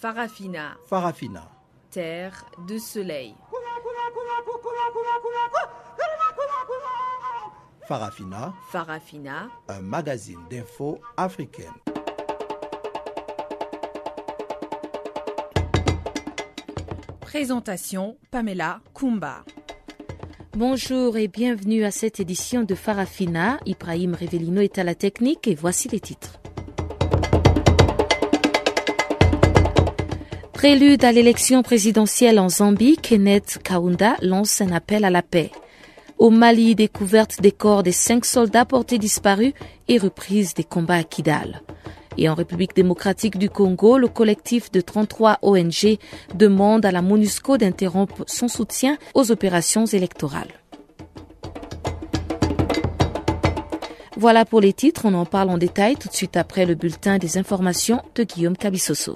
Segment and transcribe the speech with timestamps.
[0.00, 0.76] Farafina.
[0.86, 1.50] Farafina.
[1.90, 3.34] Terre de soleil.
[7.88, 8.54] Farafina.
[8.70, 9.48] Farafina.
[9.66, 11.72] Un magazine d'infos africaine.
[17.20, 19.42] Présentation Pamela Kumba.
[20.52, 23.58] Bonjour et bienvenue à cette édition de Farafina.
[23.66, 26.37] Ibrahim Revelino est à la technique et voici les titres.
[30.58, 35.52] Prélude à l'élection présidentielle en Zambie, Kenneth Kaunda lance un appel à la paix.
[36.18, 39.52] Au Mali, découverte des corps des cinq soldats portés disparus
[39.86, 41.62] et reprise des combats à Kidal.
[42.16, 45.96] Et en République démocratique du Congo, le collectif de 33 ONG
[46.34, 50.50] demande à la MONUSCO d'interrompre son soutien aux opérations électorales.
[54.16, 57.18] Voilà pour les titres, on en parle en détail tout de suite après le bulletin
[57.18, 59.14] des informations de Guillaume Cabissoso.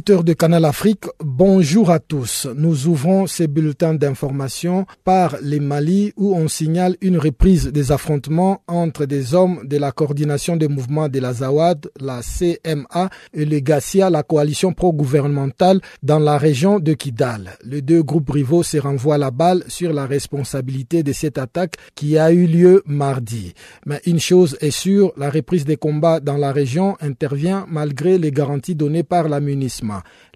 [0.00, 2.48] Auditeurs de Canal Afrique, bonjour à tous.
[2.56, 8.62] Nous ouvrons ces bulletins d'information par les Mali où on signale une reprise des affrontements
[8.66, 13.58] entre des hommes de la coordination des mouvements de la Zawad, la CMA et le
[13.60, 17.58] Gassia, la coalition pro-gouvernementale dans la région de Kidal.
[17.62, 22.16] Les deux groupes rivaux se renvoient la balle sur la responsabilité de cette attaque qui
[22.16, 23.52] a eu lieu mardi.
[23.84, 28.32] Mais une chose est sûre, la reprise des combats dans la région intervient malgré les
[28.32, 29.40] garanties données par la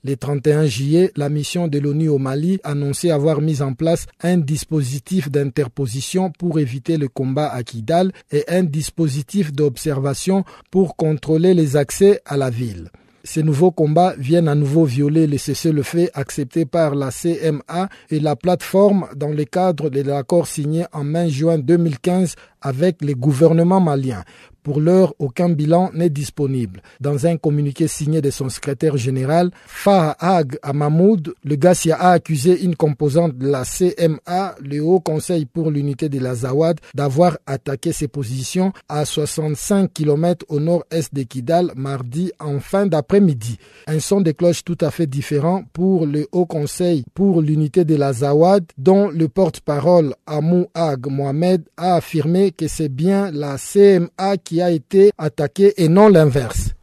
[0.03, 4.39] Le 31 juillet, la mission de l'ONU au Mali annonçait avoir mis en place un
[4.39, 11.77] dispositif d'interposition pour éviter le combat à Kidal et un dispositif d'observation pour contrôler les
[11.77, 12.91] accès à la ville.
[13.27, 18.37] Ces nouveaux combats viennent à nouveau violer les cessez-le-feu acceptés par la CMA et la
[18.37, 24.25] plateforme dans le cadre de l'accord signé en mai juin 2015 avec les gouvernements maliens.
[24.65, 26.81] Pour l'heure, aucun bilan n'est disponible.
[26.99, 32.75] Dans un communiqué signé de son secrétaire général, Fahag Amamoud, le Gassia a accusé une
[32.75, 38.09] composante de la CMA, le Haut Conseil pour l'unité de la Zawad, d'avoir attaqué ses
[38.09, 43.59] positions à 65 km au nord-est de Kidal mardi en fin d'après-midi.
[43.87, 47.97] Un son de cloche tout à fait différent pour le Haut Conseil pour l'unité de
[47.97, 54.37] la Zawad, dont le porte-parole Amou Ag Mohamed a affirmé que c'est bien la CMA
[54.43, 56.75] qui a été attaquée et non l'inverse.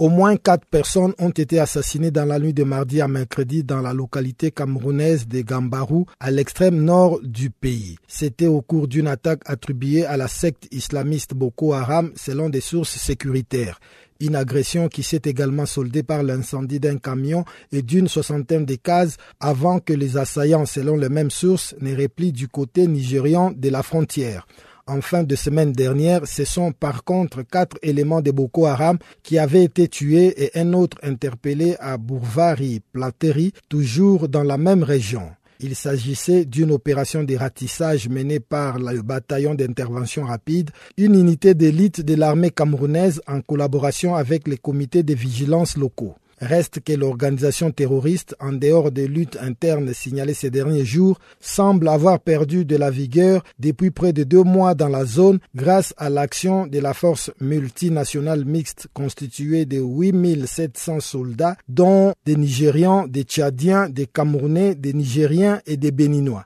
[0.00, 3.80] Au moins quatre personnes ont été assassinées dans la nuit de mardi à mercredi dans
[3.80, 7.96] la localité camerounaise de Gambarou, à l'extrême nord du pays.
[8.06, 12.96] C'était au cours d'une attaque attribuée à la secte islamiste Boko Haram selon des sources
[12.96, 13.80] sécuritaires.
[14.20, 19.16] Une agression qui s'est également soldée par l'incendie d'un camion et d'une soixantaine de cases
[19.38, 23.84] avant que les assaillants, selon les mêmes sources, ne replient du côté nigérian de la
[23.84, 24.48] frontière.
[24.88, 29.38] En fin de semaine dernière, ce sont par contre quatre éléments de Boko Haram qui
[29.38, 35.30] avaient été tués et un autre interpellé à Bourvari, Plateri, toujours dans la même région.
[35.60, 42.00] Il s'agissait d'une opération de ratissage menée par le bataillon d'intervention rapide, une unité d'élite
[42.00, 46.14] de l'armée camerounaise en collaboration avec les comités de vigilance locaux.
[46.40, 52.20] Reste que l'organisation terroriste, en dehors des luttes internes signalées ces derniers jours, semble avoir
[52.20, 56.66] perdu de la vigueur depuis près de deux mois dans la zone grâce à l'action
[56.66, 64.06] de la force multinationale mixte constituée de 8700 soldats, dont des Nigérians, des Tchadiens, des
[64.06, 66.44] Camerounais, des Nigériens et des Béninois.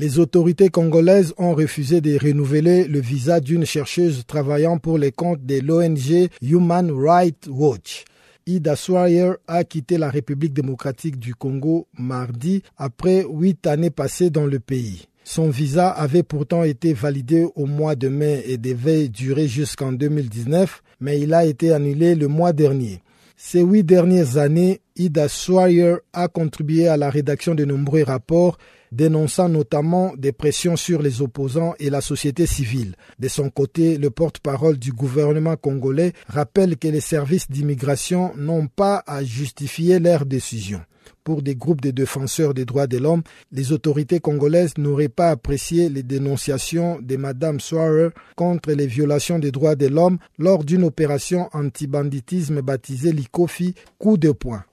[0.00, 5.44] Les autorités congolaises ont refusé de renouveler le visa d'une chercheuse travaillant pour les comptes
[5.44, 8.06] de l'ONG Human Rights Watch.
[8.46, 14.46] Ida Swire a quitté la République démocratique du Congo mardi après huit années passées dans
[14.46, 15.06] le pays.
[15.22, 20.82] Son visa avait pourtant été validé au mois de mai et devait durer jusqu'en 2019,
[21.00, 23.02] mais il a été annulé le mois dernier.
[23.36, 28.56] Ces huit dernières années, Ida Swire a contribué à la rédaction de nombreux rapports
[28.92, 32.94] dénonçant notamment des pressions sur les opposants et la société civile.
[33.18, 39.02] De son côté, le porte-parole du gouvernement congolais rappelle que les services d'immigration n'ont pas
[39.06, 40.82] à justifier leurs décisions.
[41.24, 43.22] Pour des groupes de défenseurs des droits de l'homme,
[43.52, 49.50] les autorités congolaises n'auraient pas apprécié les dénonciations de Mme Swarer contre les violations des
[49.50, 54.64] droits de l'homme lors d'une opération anti-banditisme baptisée l'ICOFI coup de poing.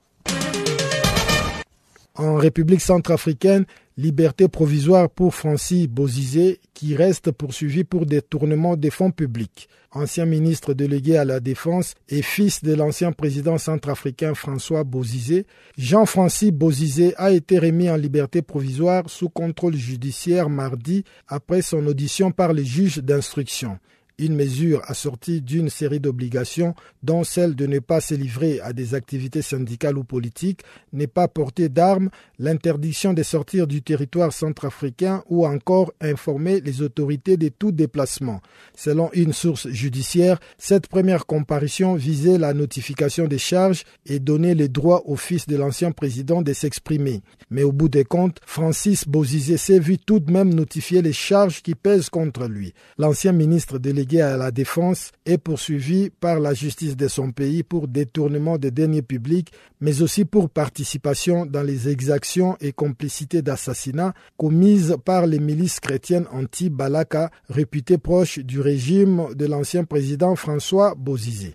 [2.14, 3.64] En République centrafricaine,
[3.98, 9.68] liberté provisoire pour Francis Bozizé qui reste poursuivi pour détournement des fonds publics.
[9.90, 15.46] Ancien ministre délégué à la Défense et fils de l'ancien président centrafricain François Bozizé,
[15.76, 22.30] Jean-Francis Bozizé a été remis en liberté provisoire sous contrôle judiciaire mardi après son audition
[22.30, 23.78] par les juges d'instruction
[24.18, 28.94] une mesure assortie d'une série d'obligations, dont celle de ne pas se livrer à des
[28.94, 30.62] activités syndicales ou politiques,
[30.92, 37.36] n'est pas porter d'armes, l'interdiction de sortir du territoire centrafricain ou encore informer les autorités
[37.36, 38.40] de tout déplacement.
[38.76, 44.68] Selon une source judiciaire, cette première comparution visait la notification des charges et donnait le
[44.68, 47.22] droit au fils de l'ancien président de s'exprimer.
[47.50, 51.62] Mais au bout des comptes, Francis Bozizé s'est vu tout de même notifier les charges
[51.62, 52.74] qui pèsent contre lui.
[52.98, 53.78] L'ancien ministre
[54.16, 59.02] à la défense est poursuivi par la justice de son pays pour détournement des deniers
[59.02, 65.80] publics, mais aussi pour participation dans les exactions et complicités d'assassinat commises par les milices
[65.80, 71.54] chrétiennes anti-Balaka, réputées proches du régime de l'ancien président François Bozizé.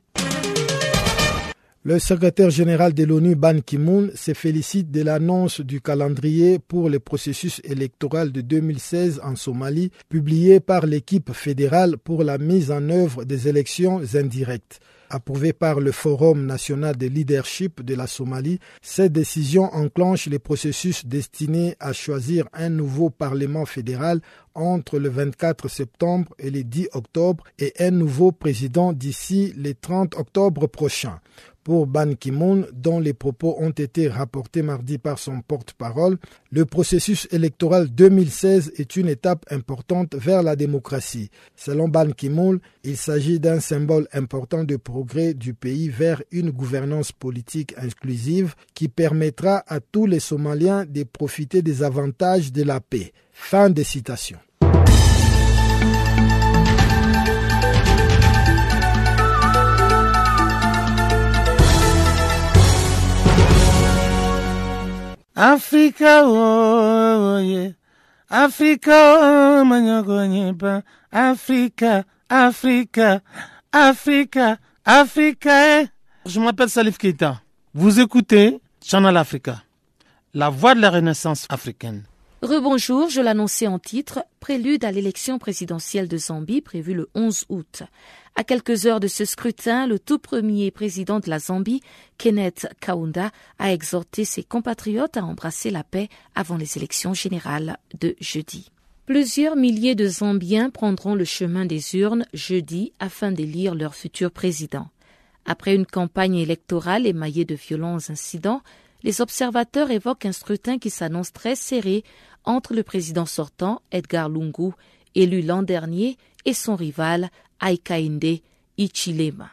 [1.85, 7.01] Le secrétaire général de l'ONU Ban Ki-moon se félicite de l'annonce du calendrier pour le
[7.01, 13.25] processus électoral de 2016 en Somalie, publié par l'équipe fédérale pour la mise en œuvre
[13.25, 14.79] des élections indirectes.
[15.09, 21.05] Approuvé par le Forum national de leadership de la Somalie, cette décision enclenche les processus
[21.05, 24.21] destinés à choisir un nouveau Parlement fédéral
[24.55, 30.15] entre le 24 septembre et le 10 octobre et un nouveau président d'ici le 30
[30.15, 31.19] octobre prochain
[31.63, 36.17] pour Ban Ki-moon, dont les propos ont été rapportés mardi par son porte-parole,
[36.51, 41.29] le processus électoral 2016 est une étape importante vers la démocratie.
[41.55, 47.11] Selon Ban Ki-moon, il s'agit d'un symbole important de progrès du pays vers une gouvernance
[47.11, 53.13] politique inclusive qui permettra à tous les Somaliens de profiter des avantages de la paix.
[53.31, 54.37] Fin de citation.
[65.35, 67.71] Africa, oh, yeah.
[68.29, 70.81] Africa, oh,
[71.11, 73.21] Africa, Africa,
[73.71, 75.81] Africa, Africa.
[75.81, 75.87] Eh.
[76.25, 77.41] Je m'appelle Salif Keita.
[77.73, 79.63] Vous écoutez Channel Africa,
[80.35, 82.03] la voix de la renaissance africaine.
[82.43, 87.83] Rebonjour, je l'annonçais en titre, prélude à l'élection présidentielle de Zambie prévue le 11 août.
[88.35, 91.81] À quelques heures de ce scrutin, le tout premier président de la Zambie,
[92.17, 98.15] Kenneth Kaunda, a exhorté ses compatriotes à embrasser la paix avant les élections générales de
[98.19, 98.71] jeudi.
[99.05, 104.87] Plusieurs milliers de Zambiens prendront le chemin des urnes jeudi afin d'élire leur futur président.
[105.45, 108.61] Après une campagne électorale émaillée de violents incidents,
[109.03, 112.03] les observateurs évoquent un scrutin qui s'annonce très serré
[112.45, 114.71] entre le président sortant, Edgar Lungu,
[115.13, 117.29] élu l'an dernier, et son rival,
[117.63, 118.41] Aikainde
[118.77, 119.49] Ichilema.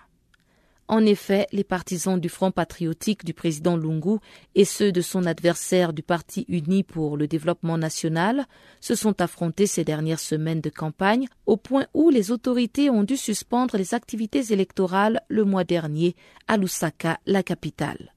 [0.89, 4.19] En effet, les partisans du Front patriotique du président Lungu
[4.57, 8.47] et ceux de son adversaire du Parti uni pour le développement national
[8.81, 13.17] se sont affrontés ces dernières semaines de campagne au point où les autorités ont dû
[13.17, 16.17] suspendre les activités électorales le mois dernier
[16.49, 18.13] à Lusaka, la capitale.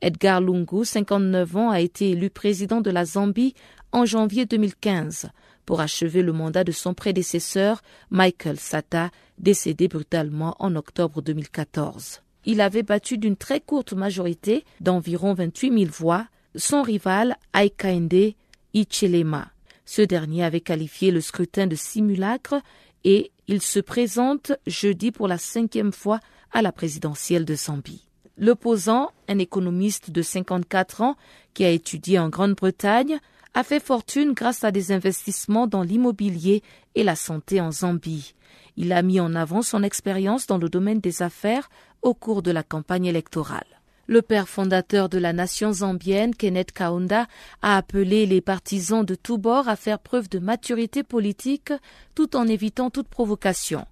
[0.00, 3.54] Edgar Lungu, 59 ans, a été élu président de la Zambie
[3.92, 5.28] en janvier 2015
[5.66, 12.22] pour achever le mandat de son prédécesseur, Michael Sata, décédé brutalement en octobre 2014.
[12.46, 18.34] Il avait battu d'une très courte majorité d'environ 28 000 voix son rival Aikainde
[18.72, 19.50] Ichelema.
[19.84, 22.60] Ce dernier avait qualifié le scrutin de simulacre
[23.04, 26.20] et il se présente jeudi pour la cinquième fois
[26.52, 28.08] à la présidentielle de Zambie.
[28.38, 31.16] L'opposant, un économiste de 54 ans
[31.54, 33.18] qui a étudié en Grande-Bretagne,
[33.56, 36.62] a fait fortune grâce à des investissements dans l'immobilier
[36.94, 38.34] et la santé en Zambie.
[38.76, 41.70] Il a mis en avant son expérience dans le domaine des affaires
[42.02, 43.64] au cours de la campagne électorale.
[44.08, 47.28] Le père fondateur de la nation zambienne, Kenneth Kaunda,
[47.62, 51.72] a appelé les partisans de tous bords à faire preuve de maturité politique
[52.14, 53.86] tout en évitant toute provocation.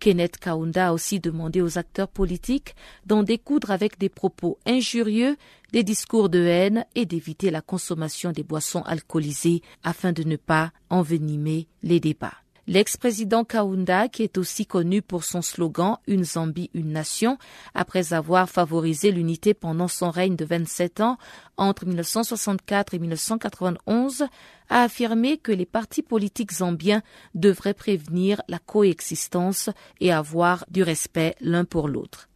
[0.00, 2.74] Kenneth Kaunda a aussi demandé aux acteurs politiques
[3.06, 5.36] d'en découdre avec des propos injurieux,
[5.72, 10.72] des discours de haine et d'éviter la consommation des boissons alcoolisées afin de ne pas
[10.88, 12.39] envenimer les débats.
[12.70, 17.36] L'ex-président Kaunda, qui est aussi connu pour son slogan Une Zambie, une nation,
[17.74, 21.18] après avoir favorisé l'unité pendant son règne de 27 ans
[21.56, 24.28] entre 1964 et 1991,
[24.68, 27.02] a affirmé que les partis politiques zambiens
[27.34, 32.28] devraient prévenir la coexistence et avoir du respect l'un pour l'autre.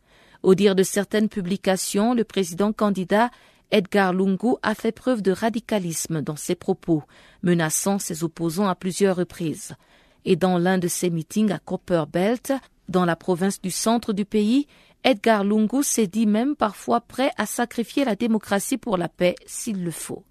[0.42, 3.30] Au dire de certaines publications, le président candidat
[3.70, 7.04] Edgar Lungu a fait preuve de radicalisme dans ses propos,
[7.44, 9.76] menaçant ses opposants à plusieurs reprises.
[10.24, 12.52] Et dans l'un de ses meetings à Copperbelt,
[12.88, 14.66] dans la province du centre du pays,
[15.04, 19.84] Edgar Lungu s'est dit même parfois prêt à sacrifier la démocratie pour la paix s'il
[19.84, 20.22] le faut.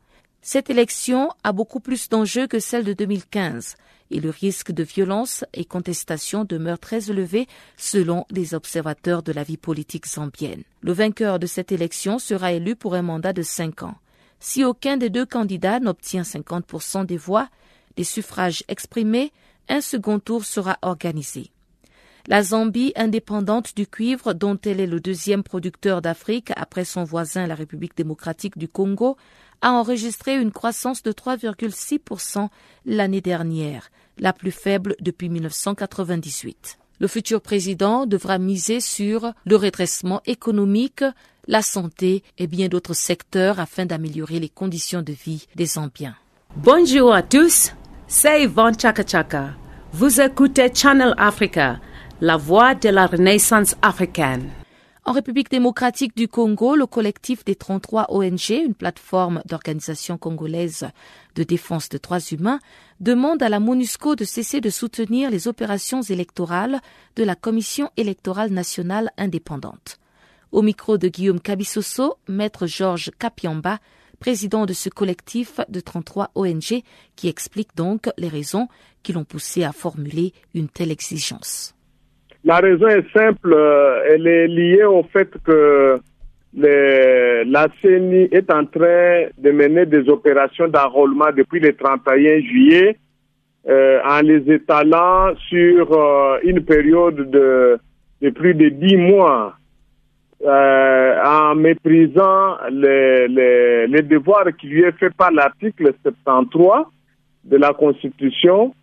[0.42, 3.76] Cette élection a beaucoup plus d'enjeux que celle de 2015
[4.12, 7.48] et le risque de violence et contestation demeure très élevé
[7.78, 10.64] selon les observateurs de la vie politique zambienne.
[10.82, 13.96] Le vainqueur de cette élection sera élu pour un mandat de cinq ans.
[14.40, 17.48] Si aucun des deux candidats n'obtient 50% des voix,
[17.96, 19.32] des suffrages exprimés,
[19.70, 21.52] un second tour sera organisé.
[22.28, 27.48] La Zambie, indépendante du cuivre, dont elle est le deuxième producteur d'Afrique après son voisin
[27.48, 29.18] la République démocratique du Congo,
[29.62, 32.48] a enregistré une croissance de 3,6%
[32.86, 33.90] l'année dernière,
[34.20, 36.78] la plus faible depuis 1998.
[37.00, 41.04] Le futur président devra miser sur le redressement économique,
[41.48, 46.16] la santé et bien d'autres secteurs afin d'améliorer les conditions de vie des Zambiens.
[46.56, 47.74] Bonjour à tous,
[48.16, 49.56] c'est Yvonne Chaka Chaka.
[49.92, 51.80] Vous écoutez Channel Africa
[52.22, 54.52] la voix de la renaissance africaine.
[55.04, 60.88] En République démocratique du Congo, le collectif des 33 ONG, une plateforme d'organisation congolaise
[61.34, 62.60] de défense des droits humains,
[63.00, 66.82] demande à la MONUSCO de cesser de soutenir les opérations électorales
[67.16, 69.98] de la Commission électorale nationale indépendante.
[70.52, 73.80] Au micro de Guillaume Kabissoso, maître Georges Kapiamba,
[74.20, 76.82] président de ce collectif de 33 ONG,
[77.16, 78.68] qui explique donc les raisons
[79.04, 81.76] qui l'ont poussé à formuler une telle exigence.
[82.44, 86.00] La raison est simple, euh, elle est liée au fait que
[86.56, 92.98] la CENI est en train de mener des opérations d'enrôlement depuis le 31 juillet
[93.68, 97.80] euh, en les étalant sur euh, une période de,
[98.22, 99.56] de, plus de dix mois,
[100.46, 106.86] en méprisant les, devoirs qui lui est fait par l'article 73
[107.46, 108.74] de la Constitution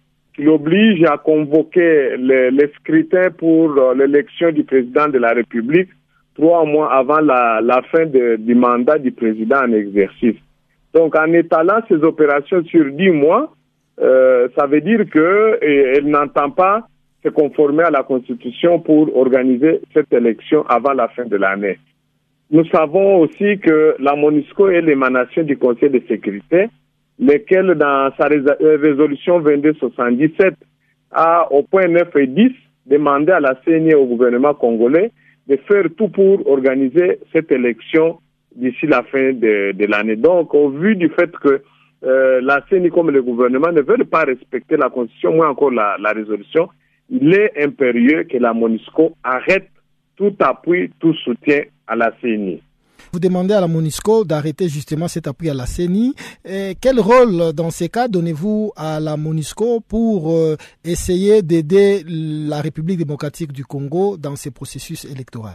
[0.40, 5.90] il oblige à convoquer les, scrutins pour euh, l'élection du président de la République
[6.34, 10.36] trois mois avant la, fin du mandat du président en exercice.
[10.94, 13.52] Donc, en étalant ces opérations sur dix mois,
[14.00, 16.86] euh, ça veut dire qu'elle n'entend pas
[17.22, 21.78] se conformer à la Constitution pour organiser cette élection avant la fin de l'année.
[22.50, 26.68] Nous savons aussi que la MONUSCO est l'émanation du Conseil de sécurité
[27.20, 30.54] lesquels, dans sa euh, résolution 2277,
[31.12, 32.50] a, au point 9 et 10,
[32.86, 35.12] demandé à la CNI et au gouvernement congolais
[35.46, 38.18] de faire tout pour organiser cette élection
[38.56, 40.16] d'ici la fin de, l'année.
[40.16, 41.62] Donc, au vu du fait que
[42.04, 46.12] euh, la CNI comme le gouvernement ne veulent pas respecter la Constitution, moins encore la
[46.14, 46.70] résolution,
[47.10, 49.68] il est impérieux que la MONUSCO arrête
[50.16, 52.62] tout appui, tout soutien à la CNI.
[53.12, 56.14] Vous demandez à la MONUSCO d'arrêter justement cet appui à la CENI.
[56.44, 62.60] Et quel rôle dans ces cas donnez-vous à la MONUSCO pour euh, essayer d'aider la
[62.60, 65.48] République démocratique du Congo dans ces processus électoraux?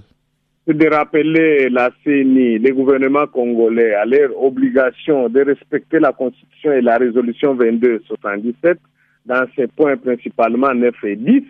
[0.68, 6.82] De rappeler la CENI, les gouvernements congolais à leur obligation de respecter la Constitution et
[6.82, 8.78] la résolution 2277
[9.26, 11.44] dans ces points principalement 9 et 10,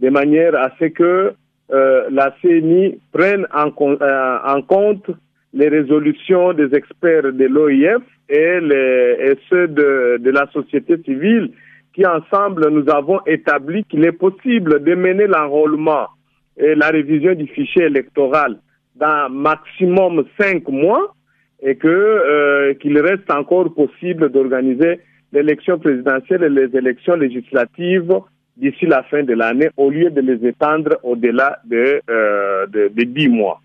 [0.00, 1.32] de manière à ce que
[1.72, 5.10] euh, la CENI prenne en, euh, en, compte
[5.54, 11.50] les résolutions des experts de l'OIF et, et, ceux de, de, la société civile
[11.94, 16.08] qui ensemble nous avons établi qu'il est possible de mener l'enrôlement
[16.56, 18.58] et la révision du fichier électoral
[18.96, 21.14] dans maximum cinq mois
[21.62, 25.00] et que euh, qu'il reste encore possible d'organiser
[25.32, 28.12] l'élection présidentielle et les élections législatives
[28.56, 33.04] d'ici la fin de l'année au lieu de les étendre au-delà de, euh, de, de
[33.04, 33.60] 10 mois.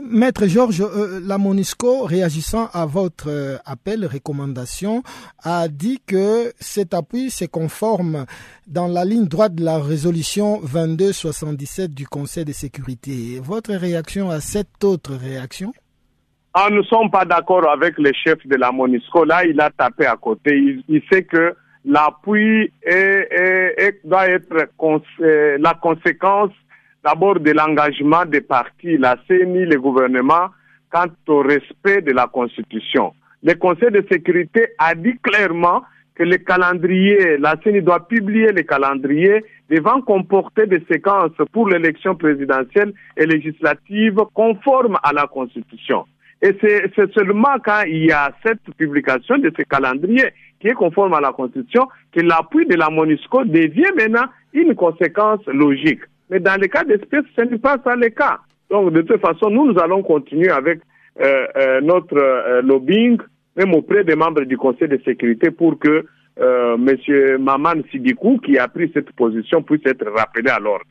[0.00, 5.02] Maître Georges, euh, la MONUSCO, réagissant à votre euh, appel, recommandation,
[5.42, 8.24] a dit que cet appui se conforme
[8.66, 13.40] dans la ligne droite de la résolution 2277 du Conseil de sécurité.
[13.42, 15.72] Votre réaction à cette autre réaction?
[16.70, 19.24] Nous ne sommes pas d'accord avec le chef de la MONUSCO.
[19.24, 20.56] Là, il a tapé à côté.
[20.56, 22.72] Il, il sait que l'appui
[24.04, 24.68] doit être
[25.20, 26.50] euh, la conséquence
[27.04, 30.48] d'abord de l'engagement des partis, la CENI, le gouvernement,
[30.90, 33.14] quant au respect de la Constitution.
[33.42, 35.82] Le Conseil de sécurité a dit clairement
[36.16, 42.16] que le calendrier, la CENI doit publier le calendrier devant comporter des séquences pour l'élection
[42.16, 46.04] présidentielle et législative conformes à la Constitution.
[46.40, 50.30] Et c'est seulement quand il y a cette publication de ce calendrier
[50.60, 55.44] qui est conforme à la Constitution que l'appui de la MONUSCO devient maintenant une conséquence
[55.46, 56.00] logique.
[56.30, 58.38] Mais dans le cas d'espèce, ce n'est pas ça le cas.
[58.70, 60.80] Donc, de toute façon, nous, nous allons continuer avec
[61.82, 63.18] notre lobbying,
[63.56, 66.06] même auprès des membres du Conseil de sécurité, pour que
[66.38, 66.96] M.
[67.40, 70.84] Maman Sidikou, qui a pris cette position, puisse être rappelé à l'ordre.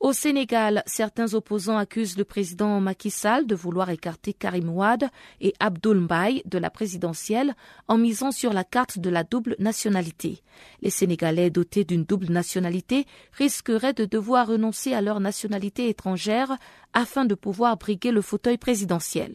[0.00, 5.10] Au Sénégal, certains opposants accusent le président Macky Sall de vouloir écarter Karim Ouad
[5.42, 7.54] et Abdoul Mbaye de la présidentielle
[7.86, 10.40] en misant sur la carte de la double nationalité.
[10.80, 16.56] Les Sénégalais dotés d'une double nationalité risqueraient de devoir renoncer à leur nationalité étrangère
[16.94, 19.34] afin de pouvoir briguer le fauteuil présidentiel.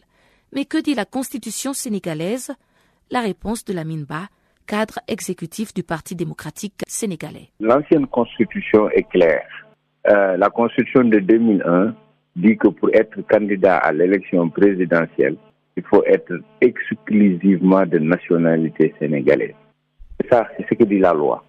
[0.52, 2.50] Mais que dit la constitution sénégalaise?
[3.12, 4.28] La réponse de la Minba,
[4.66, 7.52] cadre exécutif du Parti démocratique sénégalais.
[7.60, 9.46] L'ancienne constitution est claire
[10.08, 11.94] euh, la Constitution de 2001
[12.36, 15.36] dit que pour être candidat à l'élection présidentielle,
[15.76, 19.54] il faut être exclusivement de nationalité sénégalaise.
[20.30, 21.44] Ça, c'est ce que dit la loi.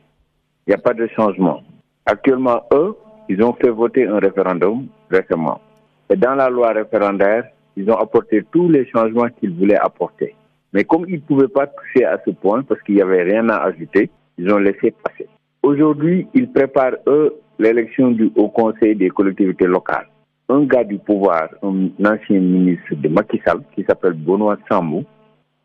[0.65, 1.61] Il n'y a pas de changement.
[2.05, 2.95] Actuellement, eux,
[3.29, 5.61] ils ont fait voter un référendum récemment.
[6.09, 7.45] Et dans la loi référendaire,
[7.75, 10.35] ils ont apporté tous les changements qu'ils voulaient apporter.
[10.73, 13.47] Mais comme ils ne pouvaient pas toucher à ce point parce qu'il n'y avait rien
[13.49, 15.27] à ajouter, ils ont laissé passer.
[15.69, 20.07] Aujourd'hui, ils préparent, eux, l'élection du Haut Conseil des collectivités locales.
[20.47, 25.03] Un gars du pouvoir, un ancien ministre de Macky Sall, qui s'appelle Benoît Sambou,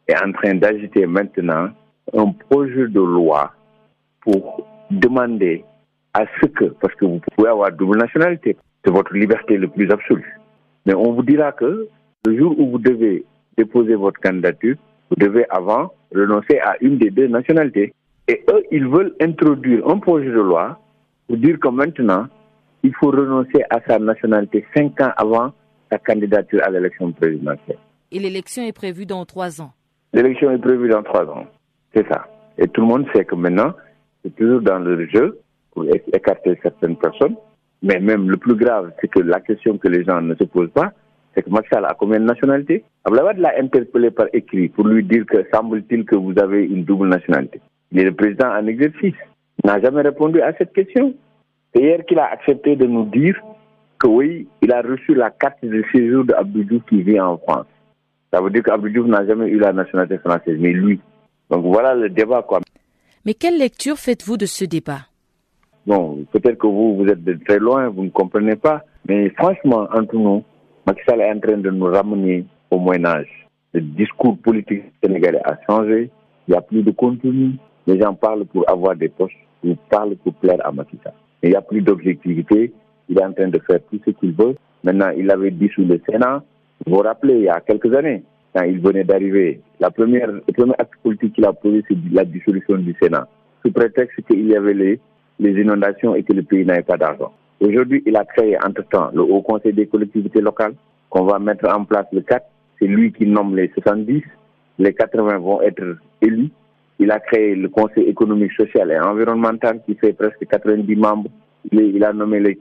[0.09, 1.69] est en train d'agiter maintenant
[2.13, 3.53] un projet de loi
[4.23, 5.65] pour demander
[6.15, 9.89] à ce que, parce que vous pouvez avoir double nationalité, c'est votre liberté le plus
[9.89, 10.37] absolue.
[10.85, 11.87] Mais on vous dira que
[12.27, 13.25] le jour où vous devez
[13.57, 14.75] déposer votre candidature,
[15.11, 17.95] vous devez avant renoncer à une des deux nationalités.
[18.33, 20.81] Et eux, ils veulent introduire un projet de loi
[21.29, 22.29] pour dire que maintenant,
[22.83, 25.53] il faut renoncer à sa nationalité cinq ans avant
[25.91, 27.77] sa candidature à l'élection présidentielle.
[28.11, 29.73] Et l'élection est prévue dans trois ans
[30.15, 31.45] L'élection est prévue dans trois ans,
[31.95, 32.27] c'est ça.
[32.57, 33.75] Et tout le monde sait que maintenant,
[34.25, 35.39] c'est toujours dans le jeu
[35.75, 37.37] pour écarter certaines personnes.
[37.83, 40.71] Mais même le plus grave, c'est que la question que les gens ne se posent
[40.71, 40.93] pas,
[41.35, 42.83] c'est que Maxal a combien de nationalités?
[43.05, 47.09] Ablaouad l'a interpellé par écrit pour lui dire que semble-t-il que vous avez une double
[47.09, 47.61] nationalité.
[47.93, 49.15] Il est le président en exercice.
[49.65, 51.15] N'a jamais répondu à cette question.
[51.75, 53.37] C'est hier qu'il a accepté de nous dire
[53.99, 57.67] que oui, il a reçu la carte de séjour d'Abdou qui vit en France.
[58.33, 61.01] Ça veut dire qu'Abdou n'a jamais eu la nationalité française, mais lui.
[61.51, 62.61] Donc voilà le débat, quoi.
[63.25, 65.07] Mais quelle lecture faites-vous de ce débat?
[65.87, 68.83] Bon, peut-être que vous, vous êtes de très loin, vous ne comprenez pas.
[69.07, 70.43] Mais franchement, entre nous,
[70.87, 73.29] Macky Sall est en train de nous ramener au Moyen-Âge.
[73.75, 76.11] Le discours politique sénégalais a changé.
[76.49, 77.53] Il n'y a plus de contenu.
[77.87, 80.99] Les gens parlent pour avoir des postes, ils parlent pour plaire à Macky
[81.43, 82.73] Il n'y a plus d'objectivité.
[83.09, 84.55] Il est en train de faire tout ce qu'il veut.
[84.85, 86.43] Maintenant, il avait dit sous le Sénat.
[86.87, 88.23] Vous vous rappelez, il y a quelques années,
[88.55, 92.25] quand il venait d'arriver, la première, le premier acte politique qu'il a posé, c'est la
[92.25, 93.29] dissolution du Sénat,
[93.65, 95.01] sous prétexte qu'il y avait les,
[95.39, 97.33] les inondations et que le pays n'avait pas d'argent.
[97.61, 100.75] Aujourd'hui, il a créé entre-temps le Haut Conseil des collectivités locales,
[101.11, 102.45] qu'on va mettre en place le 4.
[102.81, 104.23] C'est lui qui nomme les 70.
[104.79, 106.51] Les 80 vont être élus.
[107.03, 111.31] Il a créé le Conseil économique, social et environnemental qui fait presque 90 membres.
[111.73, 112.61] Il a nommé les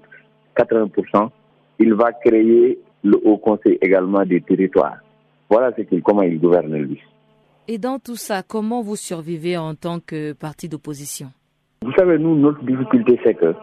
[0.58, 1.30] 80%.
[1.78, 4.98] Il va créer le Haut Conseil également des territoires.
[5.48, 7.00] Voilà ce qu'il, comment il gouverne lui.
[7.68, 11.28] Et dans tout ça, comment vous survivez en tant que parti d'opposition?
[11.84, 13.54] Vous savez, nous, notre difficulté, c'est que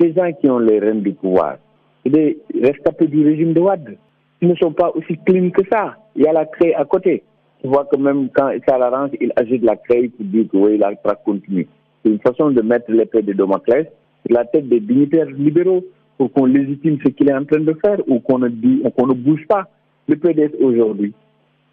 [0.00, 1.58] les gens qui ont les rênes du pouvoir,
[2.02, 3.96] c'est des rescapés du régime de Ouad.
[4.40, 5.96] Ils ne sont pas aussi clean que ça.
[6.16, 7.22] Il y a la craie à côté
[7.64, 10.76] tu vois que même quand ça l'arrange, il agite la craie pour dire que oui,
[10.76, 11.66] la traque continue.
[12.04, 13.86] C'est une façon de mettre l'épée de Damoclès
[14.26, 15.82] sur la tête des dignitaires libéraux
[16.18, 19.06] pour qu'on légitime ce qu'il est en train de faire ou qu'on ne, dit, qu'on
[19.06, 19.66] ne bouge pas.
[20.08, 21.14] Le PDS aujourd'hui,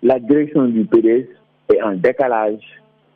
[0.02, 1.28] la direction du PDS
[1.74, 2.64] est en décalage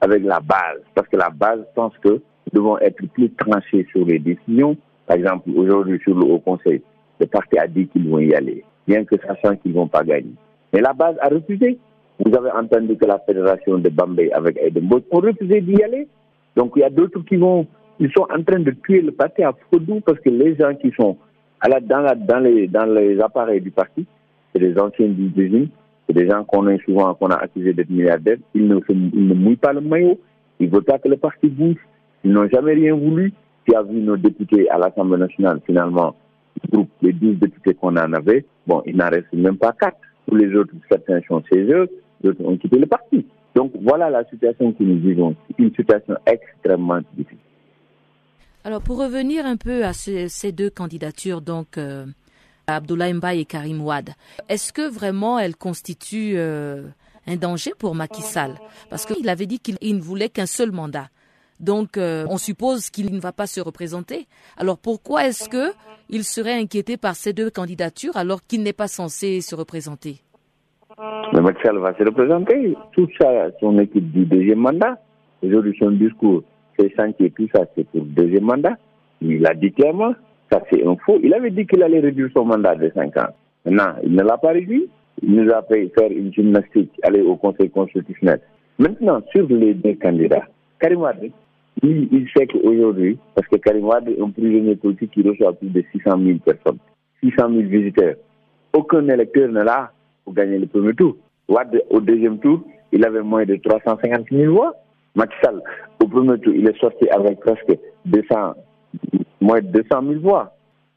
[0.01, 4.05] avec la base parce que la base pense que nous devons être plus tranchés sur
[4.05, 4.75] les décisions.
[5.07, 6.81] Par exemple, aujourd'hui sur le Haut Conseil,
[7.21, 10.03] le parti a dit qu'ils vont y aller, bien que sachant qu'ils ne vont pas
[10.03, 10.33] gagner.
[10.73, 11.79] Mais la base a refusé.
[12.23, 16.07] Vous avez entendu que la fédération de Bambay avec Edinburgh ont refusé d'y aller.
[16.55, 17.67] Donc il y a d'autres qui vont,
[17.99, 20.91] ils sont en train de tuer le parti à Fodou parce que les gens qui
[20.97, 21.17] sont
[21.59, 24.05] à dans, les, appareils du parti,
[24.53, 25.67] c'est des anciens du régime,
[26.07, 28.37] c'est des gens qu'on a souvent qu'on a accusés d'être milliardaires.
[28.53, 30.19] Ils ne, ils ne mouillent pas le maillot,
[30.59, 31.77] ils ne veulent pas que le parti bouge,
[32.23, 33.33] ils n'ont jamais rien voulu.
[33.67, 36.15] Qui a vu nos députés à l'Assemblée nationale finalement,
[37.01, 39.97] les 12 députés qu'on en avait, bon, il n'en reste même pas quatre.
[40.27, 41.89] Tous les autres, certains sont chez eux,
[42.23, 43.25] le parti.
[43.55, 45.35] Donc voilà la situation que nous vivons.
[45.57, 47.39] Une situation extrêmement difficile.
[48.63, 52.05] Alors pour revenir un peu à ces deux candidatures, donc euh,
[52.67, 54.11] Abdoulaye Mbaye et Karim Ouad,
[54.49, 56.87] est-ce que vraiment elles constituent euh,
[57.27, 58.55] un danger pour Macky Sall?
[58.89, 61.09] Parce qu'il avait dit qu'il ne voulait qu'un seul mandat.
[61.59, 64.27] Donc euh, on suppose qu'il ne va pas se représenter.
[64.57, 65.71] Alors pourquoi est-ce que
[66.09, 70.24] il serait inquiété par ces deux candidatures alors qu'il n'est pas censé se représenter?
[70.97, 72.75] Mais Macky va se représenter.
[72.93, 74.97] Tout ça, son équipe du deuxième mandat.
[75.43, 76.43] Aujourd'hui, son discours,
[76.79, 78.77] ses chantiers, tout ça, c'est pour le deuxième mandat.
[79.21, 80.13] Il a dit clairement,
[80.51, 81.19] ça c'est un faux.
[81.21, 83.29] Il avait dit qu'il allait réduire son mandat de 5 ans.
[83.65, 84.87] Maintenant, il ne l'a pas réduit.
[85.21, 88.39] Il nous a fait faire une gymnastique, aller au Conseil constitutionnel.
[88.77, 90.43] Maintenant, sur les deux candidats,
[90.79, 91.29] Karim Wade,
[91.81, 95.69] il, il sait qu'aujourd'hui, parce que Karim Wade est un prisonnier politique qui reçoit plus
[95.69, 96.79] de 600 000 personnes,
[97.23, 98.15] 600 000 visiteurs.
[98.73, 99.91] Aucun électeur n'est là
[100.25, 101.15] pour gagner le premier tour.
[101.47, 102.61] Au deuxième tour,
[102.91, 104.73] il avait moins de 350 000 voix.
[105.15, 105.35] Macky
[106.03, 108.53] au premier tour, il est sorti avec presque 200,
[109.39, 110.51] moins de 200 000 voix.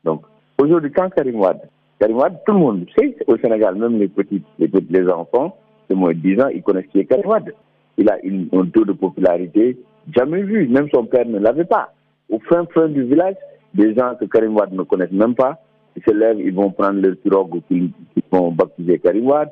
[0.05, 0.23] Donc,
[0.61, 1.61] aujourd'hui, quand Karim Wade,
[2.01, 5.57] Karim Wade, tout le monde sait au Sénégal, même les petits, les, petits, les enfants
[5.89, 7.55] de moins de 10 ans, ils connaissent qui est Karim Wade.
[7.97, 9.77] Il a une, un taux de popularité
[10.17, 11.93] jamais vu, même son père ne l'avait pas.
[12.31, 13.37] Au fin fin du village,
[13.75, 15.59] des gens que Karim Wade ne connaissent même pas,
[15.99, 17.91] ils se lèvent, ils vont prendre leur pirogue qu'ils
[18.31, 19.51] vont baptiser Karim Wade,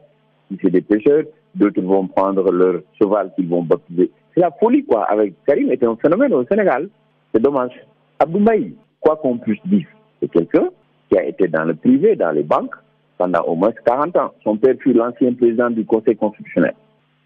[0.51, 4.11] si c'est des pêcheurs, d'autres vont prendre leur cheval qu'ils vont baptiser.
[4.35, 5.05] C'est la folie, quoi.
[5.05, 6.89] Avec Karim, c'est un phénomène au Sénégal.
[7.33, 7.73] C'est dommage.
[8.19, 9.87] Abdoulaye, quoi qu'on puisse dire,
[10.21, 10.69] c'est quelqu'un
[11.11, 12.75] qui a été dans le privé, dans les banques,
[13.19, 14.33] pendant au moins 40 ans.
[14.45, 16.75] Son père fut l'ancien président du Conseil constitutionnel.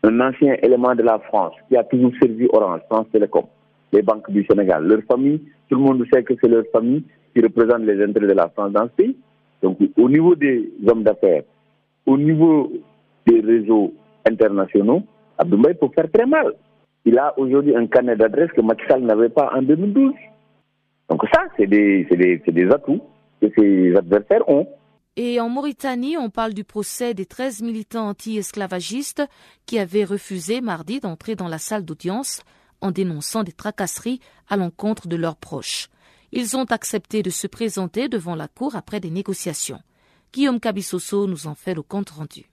[0.02, 3.44] Un ancien élément de la France qui a toujours servi Orange, France Télécom,
[3.92, 4.86] les banques du Sénégal.
[4.86, 7.04] Leur famille, tout le monde sait que c'est leur famille
[7.34, 9.16] qui représente les intérêts de la France dans ce pays.
[9.62, 11.42] Donc, au niveau des hommes d'affaires,
[12.06, 12.72] au niveau
[13.26, 13.92] des réseaux
[14.26, 15.02] internationaux,
[15.38, 16.54] Abdoulaye peut faire très mal.
[17.04, 20.12] Il a aujourd'hui un carnet d'adresse que Macky n'avait pas en 2012.
[21.08, 23.00] Donc ça, c'est des, des, des atouts
[23.40, 24.66] que ses adversaires ont.
[25.16, 29.22] Et en Mauritanie, on parle du procès des 13 militants anti-esclavagistes
[29.66, 32.42] qui avaient refusé mardi d'entrer dans la salle d'audience
[32.80, 35.88] en dénonçant des tracasseries à l'encontre de leurs proches.
[36.32, 39.80] Ils ont accepté de se présenter devant la cour après des négociations.
[40.32, 42.50] Guillaume Cabissoso nous en fait le compte rendu.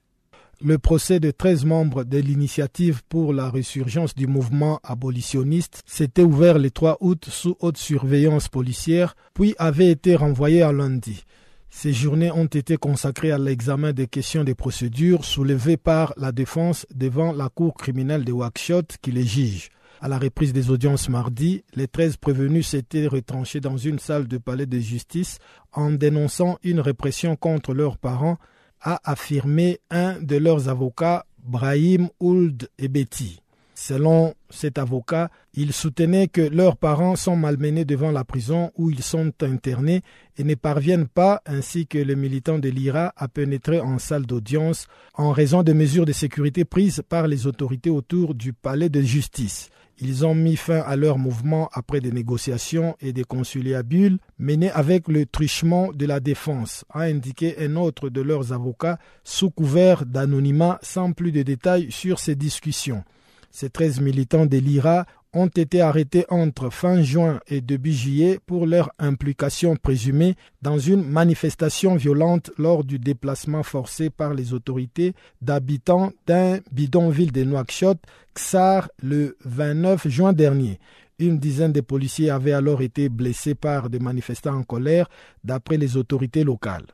[0.60, 6.58] Le procès de 13 membres de l'initiative pour la résurgence du mouvement abolitionniste s'était ouvert
[6.58, 11.26] le 3 août sous haute surveillance policière, puis avait été renvoyé à lundi.
[11.70, 16.88] Ces journées ont été consacrées à l'examen des questions des procédures soulevées par la défense
[16.96, 19.70] devant la cour criminelle de Ouakchott qui les juge.
[20.00, 24.38] À la reprise des audiences mardi, les 13 prévenus s'étaient retranchés dans une salle de
[24.38, 25.40] palais de justice
[25.74, 28.38] en dénonçant une répression contre leurs parents
[28.82, 33.42] a affirmé un de leurs avocats, Brahim Ould Ebeti.
[33.74, 39.04] Selon cet avocat, il soutenait que leurs parents sont malmenés devant la prison où ils
[39.04, 40.02] sont internés
[40.38, 44.88] et ne parviennent pas, ainsi que les militants de l'IRA, à pénétrer en salle d'audience
[45.14, 49.70] en raison de mesures de sécurité prises par les autorités autour du palais de justice.
[50.00, 55.08] Ils ont mis fin à leur mouvement après des négociations et des conciliabules menés avec
[55.08, 60.78] le truchement de la défense, a indiqué un autre de leurs avocats sous couvert d'anonymat
[60.84, 63.04] sans plus de détails sur ces discussions.
[63.50, 68.66] Ces 13 militants de l'IRA ont été arrêtés entre fin juin et début juillet pour
[68.66, 76.12] leur implication présumée dans une manifestation violente lors du déplacement forcé par les autorités d'habitants
[76.26, 78.00] d'un bidonville de Nouakchott,
[78.34, 80.80] Ksar, le 29 juin dernier.
[81.20, 85.10] Une dizaine de policiers avaient alors été blessés par des manifestants en colère,
[85.44, 86.86] d'après les autorités locales.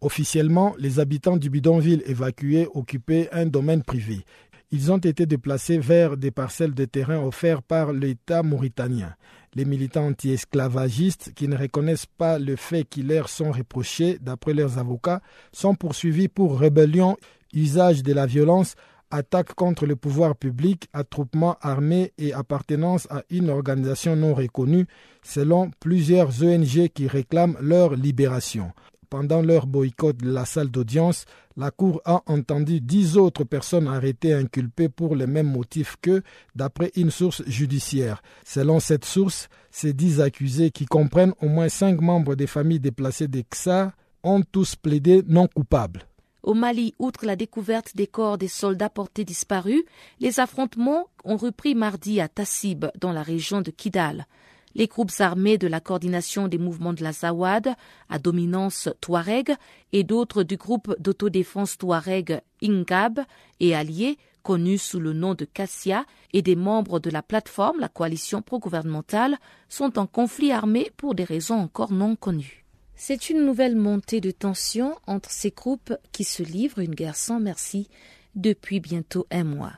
[0.00, 4.24] Officiellement, les habitants du bidonville évacués occupaient un domaine privé.
[4.72, 9.14] Ils ont été déplacés vers des parcelles de terrain offertes par l'État mauritanien.
[9.54, 14.78] Les militants anti-esclavagistes, qui ne reconnaissent pas le fait qui leur sont reprochés, d'après leurs
[14.78, 17.16] avocats, sont poursuivis pour rébellion,
[17.54, 18.74] usage de la violence,
[19.12, 24.86] attaque contre le pouvoir public, attroupement armé et appartenance à une organisation non reconnue,
[25.22, 28.72] selon plusieurs ONG qui réclament leur libération.
[29.08, 34.34] Pendant leur boycott de la salle d'audience, la Cour a entendu dix autres personnes arrêtées
[34.34, 36.22] inculpées pour les mêmes motifs que,
[36.54, 38.22] d'après une source judiciaire.
[38.44, 43.28] Selon cette source, ces dix accusés, qui comprennent au moins cinq membres des familles déplacées
[43.28, 43.92] des XA,
[44.24, 46.02] ont tous plaidé non coupables.
[46.42, 49.82] Au Mali, outre la découverte des corps des soldats portés disparus,
[50.20, 54.26] les affrontements ont repris mardi à Tassib, dans la région de Kidal.
[54.76, 57.74] Les groupes armés de la coordination des mouvements de la Zawad,
[58.10, 59.54] à dominance Touareg,
[59.92, 63.20] et d'autres du groupe d'autodéfense Touareg Ingab
[63.58, 67.88] et alliés, connus sous le nom de Cassia, et des membres de la plateforme, la
[67.88, 69.38] coalition pro-gouvernementale,
[69.70, 72.66] sont en conflit armé pour des raisons encore non connues.
[72.96, 77.40] C'est une nouvelle montée de tension entre ces groupes qui se livrent une guerre sans
[77.40, 77.88] merci
[78.34, 79.72] depuis bientôt un mois.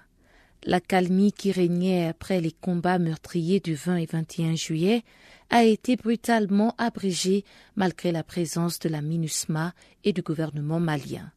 [0.65, 5.05] La calmie qui régnait après les combats meurtriers du 20 et 21 juillet
[5.51, 7.45] a été brutalement abrégée
[7.77, 9.73] malgré la présence de la MINUSMA
[10.05, 11.31] et du gouvernement malien.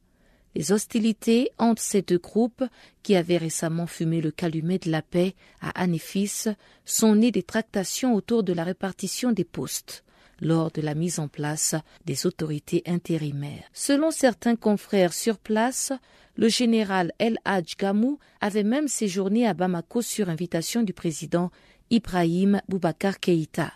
[0.54, 2.64] Les hostilités entre ces deux groupes,
[3.04, 6.50] qui avaient récemment fumé le calumet de la paix à Anéfis,
[6.84, 10.04] sont nées des tractations autour de la répartition des postes
[10.42, 13.64] lors de la mise en place des autorités intérimaires.
[13.74, 15.94] Selon certains confrères sur place,
[16.36, 21.52] le général El Hadj Gamou avait même séjourné à Bamako sur invitation du président
[21.90, 23.74] Ibrahim Boubacar Keïta,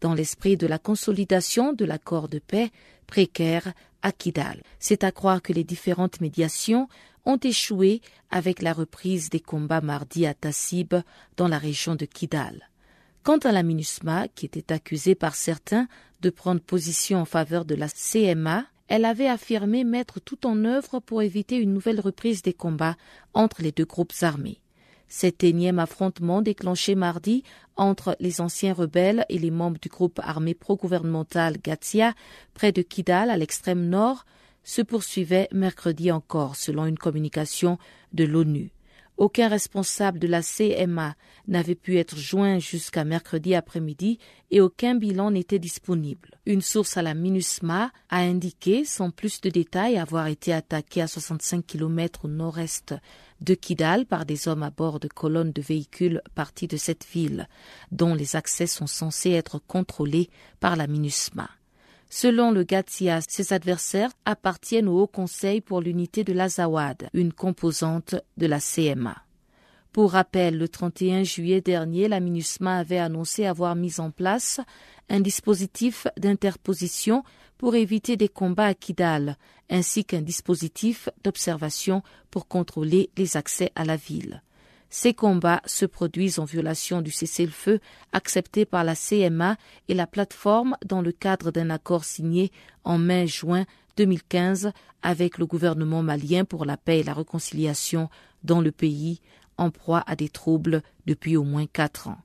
[0.00, 2.70] dans l'esprit de la consolidation de l'accord de paix
[3.06, 4.62] précaire à Kidal.
[4.78, 6.88] C'est à croire que les différentes médiations
[7.24, 10.94] ont échoué avec la reprise des combats mardi à Tassib
[11.36, 12.70] dans la région de Kidal.
[13.24, 15.88] Quant à la MINUSMA, qui était accusée par certains
[16.20, 21.00] de prendre position en faveur de la CMA, elle avait affirmé mettre tout en œuvre
[21.00, 22.96] pour éviter une nouvelle reprise des combats
[23.34, 24.60] entre les deux groupes armés.
[25.08, 27.44] Cet énième affrontement déclenché mardi
[27.76, 32.14] entre les anciens rebelles et les membres du groupe armé pro-gouvernemental Gatsia,
[32.54, 34.24] près de Kidal, à l'extrême nord,
[34.64, 37.78] se poursuivait mercredi encore, selon une communication
[38.12, 38.72] de l'ONU.
[39.16, 41.14] Aucun responsable de la CMA
[41.48, 44.18] n'avait pu être joint jusqu'à mercredi après-midi
[44.50, 46.38] et aucun bilan n'était disponible.
[46.44, 51.06] Une source à la MINUSMA a indiqué, sans plus de détails, avoir été attaqué à
[51.06, 52.94] 65 km au nord-est
[53.40, 57.48] de Kidal par des hommes à bord de colonnes de véhicules partis de cette ville,
[57.92, 60.28] dont les accès sont censés être contrôlés
[60.60, 61.48] par la MINUSMA.
[62.08, 68.14] Selon le Gatsia, ses adversaires appartiennent au Haut Conseil pour l'unité de l'Azawad, une composante
[68.36, 69.16] de la CMA.
[69.92, 74.60] Pour rappel, le 31 juillet dernier, la MINUSMA avait annoncé avoir mis en place
[75.08, 77.24] un dispositif d'interposition
[77.58, 79.36] pour éviter des combats à Kidal,
[79.70, 84.42] ainsi qu'un dispositif d'observation pour contrôler les accès à la ville.
[84.88, 87.80] Ces combats se produisent en violation du cessez-le-feu
[88.12, 89.56] accepté par la CMA
[89.88, 92.52] et la plateforme dans le cadre d'un accord signé
[92.84, 93.64] en mai-juin
[93.96, 94.72] 2015
[95.02, 98.08] avec le gouvernement malien pour la paix et la réconciliation
[98.44, 99.20] dans le pays
[99.58, 102.18] en proie à des troubles depuis au moins quatre ans.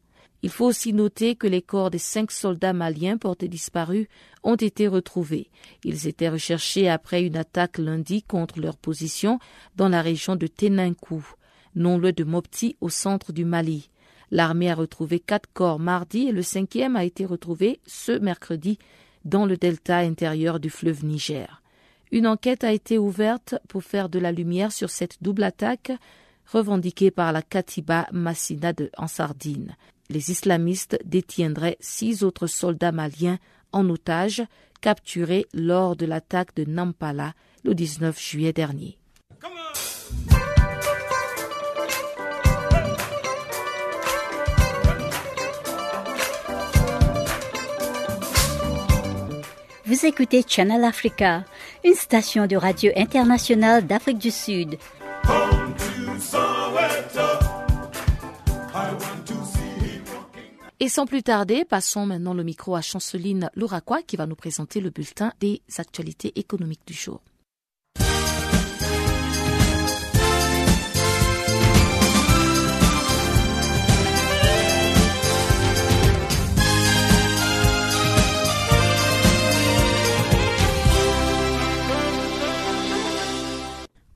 [0.43, 4.07] Il faut aussi noter que les corps des cinq soldats maliens portés disparus
[4.43, 5.51] ont été retrouvés.
[5.83, 9.39] Ils étaient recherchés après une attaque lundi contre leur position
[9.75, 11.23] dans la région de Teninkou
[11.75, 13.89] non loin de Mopti au centre du Mali.
[14.31, 18.77] L'armée a retrouvé quatre corps mardi et le cinquième a été retrouvé ce mercredi
[19.25, 21.61] dans le delta intérieur du fleuve Niger.
[22.11, 25.91] Une enquête a été ouverte pour faire de la lumière sur cette double attaque
[26.51, 29.75] revendiquée par la Katiba Massina de, en Sardine.
[30.09, 33.37] Les islamistes détiendraient six autres soldats maliens
[33.71, 34.43] en otage
[34.81, 38.97] capturés lors de l'attaque de Nampala le 19 juillet dernier.
[49.91, 51.43] Vous écoutez Channel Africa,
[51.83, 54.77] une station de radio internationale d'Afrique du Sud.
[60.79, 64.79] Et sans plus tarder, passons maintenant le micro à Chanceline Louraquois qui va nous présenter
[64.79, 67.19] le bulletin des actualités économiques du jour.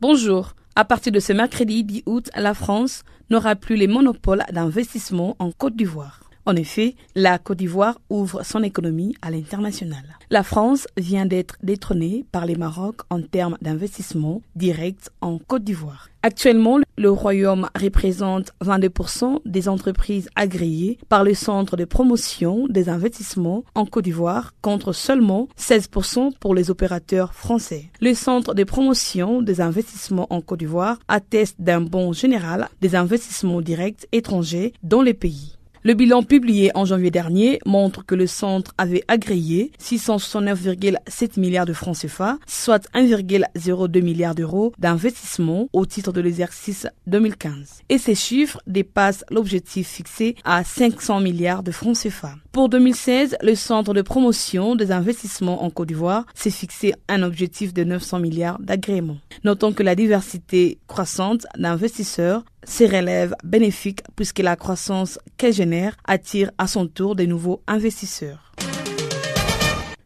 [0.08, 0.54] Bonjour.
[0.76, 5.52] À partir de ce mercredi 10 août, la France n'aura plus les monopoles d'investissement en
[5.52, 6.25] Côte d'Ivoire.
[6.48, 10.04] En effet, la Côte d'Ivoire ouvre son économie à l'international.
[10.30, 16.10] La France vient d'être détrônée par les Maroc en termes d'investissement direct en Côte d'Ivoire.
[16.22, 23.64] Actuellement, le Royaume représente 22% des entreprises agréées par le Centre de promotion des investissements
[23.74, 27.92] en Côte d'Ivoire contre seulement 16% pour les opérateurs français.
[28.02, 33.62] Le Centre de promotion des investissements en Côte d'Ivoire atteste d'un bon général des investissements
[33.62, 35.56] directs étrangers dans les pays.
[35.86, 41.74] Le bilan publié en janvier dernier montre que le centre avait agréé 669,7 milliards de
[41.74, 47.84] francs CFA, soit 1,02 milliard d'euros d'investissement au titre de l'exercice 2015.
[47.90, 52.34] Et ces chiffres dépassent l'objectif fixé à 500 milliards de francs CFA.
[52.52, 57.76] Pour 2016, le centre de promotion des investissements en Côte d'Ivoire s'est fixé un objectif
[57.76, 59.18] de 900 milliards d'agréments.
[59.44, 66.52] Notons que la diversité croissante d'investisseurs se relève bénéfique puisque la croissance qu'elle génère attire
[66.58, 68.52] à son tour de nouveaux investisseurs.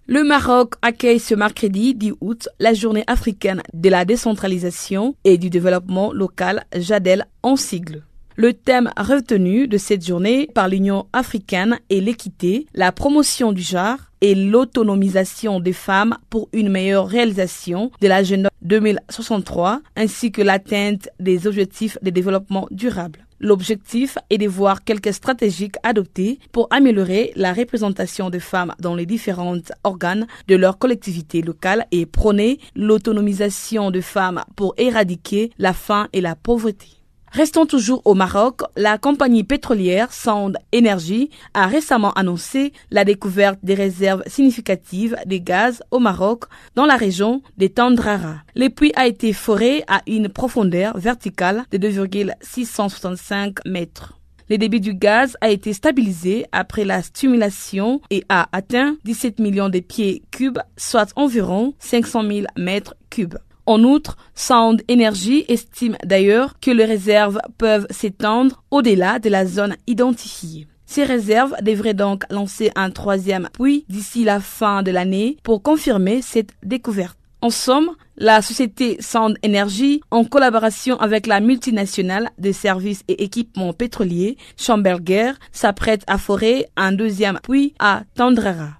[0.08, 5.52] Le Maroc accueille ce mercredi 10 août la journée africaine de la décentralisation et du
[5.52, 8.04] développement local JADEL en sigle.
[8.41, 13.97] Le thème retenu de cette journée par l'Union africaine est l'équité, la promotion du genre
[14.21, 21.47] et l'autonomisation des femmes pour une meilleure réalisation de l'agenda 2063 ainsi que l'atteinte des
[21.47, 23.25] objectifs de développement durable.
[23.41, 29.06] L'objectif est de voir quelques stratégies adoptées pour améliorer la représentation des femmes dans les
[29.06, 36.08] différents organes de leur collectivité locale et prôner l'autonomisation des femmes pour éradiquer la faim
[36.13, 36.99] et la pauvreté.
[37.32, 38.62] Restons toujours au Maroc.
[38.76, 45.84] La compagnie pétrolière Sound Energy a récemment annoncé la découverte des réserves significatives de gaz
[45.92, 48.38] au Maroc dans la région des Tandrara.
[48.56, 54.20] Le puits a été foré à une profondeur verticale de 2,665 mètres.
[54.50, 59.70] Le débit du gaz a été stabilisé après la stimulation et a atteint 17 millions
[59.70, 63.38] de pieds cubes, soit environ 500 000 mètres cubes.
[63.70, 69.76] En outre, Sound Energy estime d'ailleurs que les réserves peuvent s'étendre au-delà de la zone
[69.86, 70.66] identifiée.
[70.88, 76.24] Ces réserves devraient donc lancer un troisième puits d'ici la fin de l'année pour confirmer
[76.24, 77.16] cette découverte.
[77.42, 83.74] En somme, la société Sound Energy, en collaboration avec la multinationale des services et équipements
[83.74, 88.79] pétroliers Schamberger, s'apprête à forer un deuxième puits à Tandrara.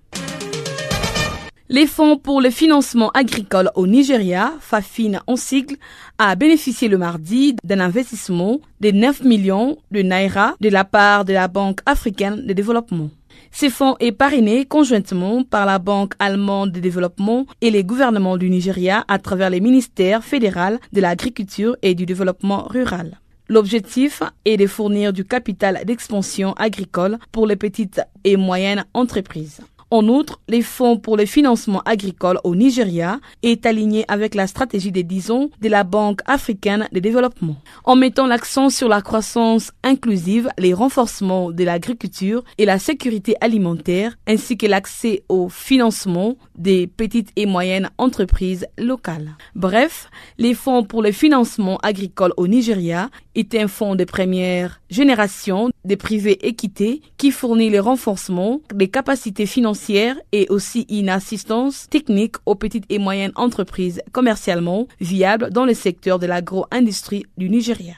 [1.71, 5.75] Les fonds pour le financement agricole au Nigeria, FAFIN en sigle,
[6.17, 11.34] a bénéficié le mardi d'un investissement de 9 millions de naira de la part de
[11.34, 13.12] la Banque africaine de développement.
[13.51, 18.49] Ces fonds est parrainé conjointement par la Banque allemande de développement et les gouvernements du
[18.49, 23.19] Nigeria à travers les ministères fédéraux de l'agriculture et du développement rural.
[23.47, 29.62] L'objectif est de fournir du capital d'expansion agricole pour les petites et moyennes entreprises.
[29.91, 34.91] En outre, les fonds pour le financement agricole au Nigeria est aligné avec la stratégie
[34.91, 37.56] des 10 ans de la Banque africaine de développement.
[37.86, 44.15] En mettant l'accent sur la croissance inclusive, les renforcements de l'agriculture et la sécurité alimentaire,
[44.28, 49.32] ainsi que l'accès au financement des petites et moyennes entreprises locales.
[49.56, 55.69] Bref, les fonds pour le financement agricole au Nigeria est un fonds de première génération
[55.84, 59.78] des privés équité qui fournit le renforcement des capacités financières
[60.31, 66.19] et aussi une assistance technique aux petites et moyennes entreprises commercialement viables dans le secteur
[66.19, 67.95] de l'agro-industrie du Nigeria.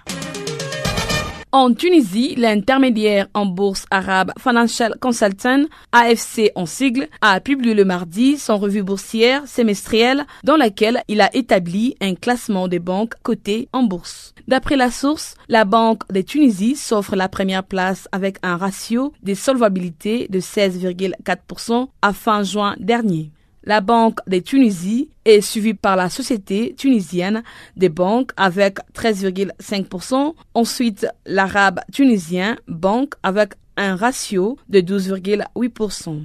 [1.54, 8.38] En Tunisie, l'intermédiaire en bourse arabe Financial Consultant, AFC en sigle, a publié le mardi
[8.38, 13.84] son revue boursière semestrielle dans laquelle il a établi un classement des banques cotées en
[13.84, 14.34] bourse.
[14.48, 19.34] D'après la source, la Banque de Tunisie s'offre la première place avec un ratio de
[19.34, 23.30] solvabilité de 16,4% à fin juin dernier.
[23.64, 27.44] La Banque de Tunisie est suivie par la Société tunisienne
[27.78, 30.34] des banques avec 13,5%.
[30.56, 36.24] Ensuite, l'Arabe tunisien Banque avec un ratio de 12,8%.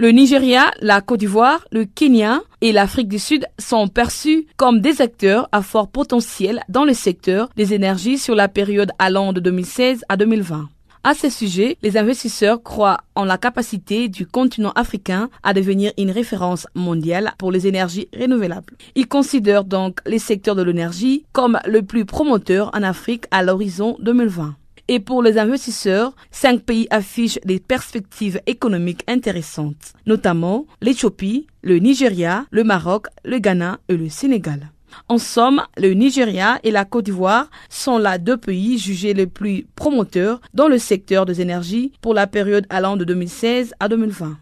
[0.00, 5.02] Le Nigeria, la Côte d'Ivoire, le Kenya et l'Afrique du Sud sont perçus comme des
[5.02, 10.04] acteurs à fort potentiel dans le secteur des énergies sur la période allant de 2016
[10.08, 10.68] à 2020.
[11.08, 16.10] À ce sujet, les investisseurs croient en la capacité du continent africain à devenir une
[16.10, 18.74] référence mondiale pour les énergies renouvelables.
[18.94, 23.96] Ils considèrent donc les secteurs de l'énergie comme le plus promoteur en Afrique à l'horizon
[24.02, 24.54] 2020.
[24.88, 32.44] Et pour les investisseurs, cinq pays affichent des perspectives économiques intéressantes, notamment l'Éthiopie, le Nigeria,
[32.50, 34.72] le Maroc, le Ghana et le Sénégal.
[35.08, 39.66] En somme, le Nigeria et la Côte d'Ivoire sont là deux pays jugés les plus
[39.74, 44.36] promoteurs dans le secteur des énergies pour la période allant de 2016 à 2020.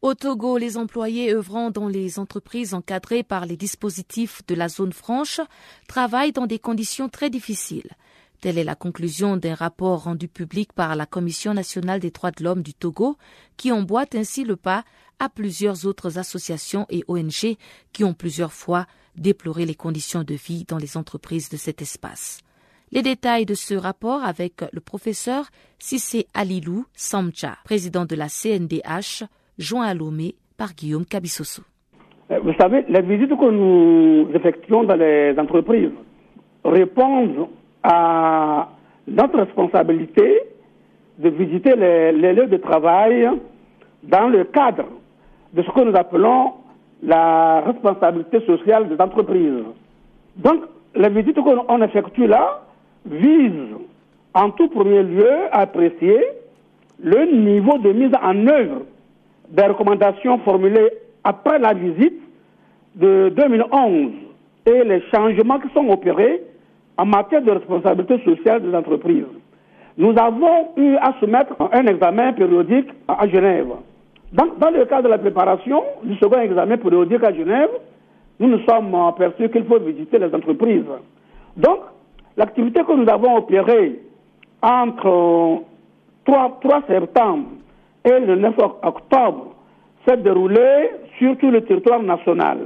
[0.00, 4.92] Au Togo, les employés œuvrant dans les entreprises encadrées par les dispositifs de la zone
[4.92, 5.40] franche
[5.88, 7.90] travaillent dans des conditions très difficiles.
[8.40, 12.44] Telle est la conclusion d'un rapport rendu public par la Commission nationale des droits de
[12.44, 13.16] l'homme du Togo,
[13.56, 14.84] qui emboîte ainsi le pas
[15.18, 17.56] à plusieurs autres associations et ONG
[17.92, 18.86] qui ont plusieurs fois
[19.16, 22.38] déploré les conditions de vie dans les entreprises de cet espace.
[22.92, 29.24] Les détails de ce rapport avec le professeur Sissé Alilou Samcha, président de la CNDH,
[29.58, 31.62] joint à Lomé par Guillaume Cabissoso.
[32.30, 35.90] Vous savez, les visites que nous effectuons dans les entreprises
[36.64, 37.48] répondent
[37.82, 38.68] à
[39.06, 40.40] notre responsabilité
[41.18, 43.28] de visiter les, les, lieux de travail
[44.02, 44.84] dans le cadre
[45.54, 46.52] de ce que nous appelons
[47.02, 49.64] la responsabilité sociale des entreprises.
[50.36, 52.60] Donc, les visites qu'on effectue là
[53.06, 53.76] visent
[54.34, 56.18] en tout premier lieu à apprécier
[57.02, 58.82] le niveau de mise en œuvre
[59.50, 60.90] des recommandations formulées
[61.24, 62.20] après la visite
[62.94, 64.10] de 2011
[64.66, 66.42] et les changements qui sont opérés
[66.96, 69.24] en matière de responsabilité sociale des entreprises.
[69.96, 73.68] Nous avons eu à soumettre un examen périodique à Genève.
[74.32, 77.70] Dans, le cadre de la préparation du second examen périodique à Genève,
[78.38, 80.84] nous nous sommes aperçus qu'il faut visiter les entreprises.
[81.56, 81.80] Donc,
[82.36, 84.00] l'activité que nous avons opérée
[84.62, 85.62] entre
[86.26, 87.46] 3, 3 septembre
[88.04, 89.54] et le 9 octobre
[90.06, 92.58] s'est déroulée sur tout le territoire national.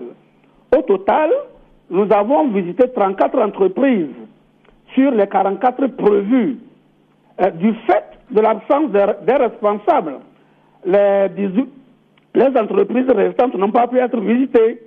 [0.76, 1.30] Au total,
[1.90, 4.08] nous avons visité 34 entreprises
[4.94, 6.58] sur les 44 prévues.
[7.40, 10.16] Euh, du fait de l'absence des, responsables,
[10.84, 11.68] les, 18,
[12.34, 14.82] les entreprises restantes n'ont pas pu être visitées.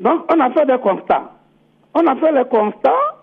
[0.00, 1.30] Donc, on a fait des constats.
[1.94, 3.16] On a fait les constats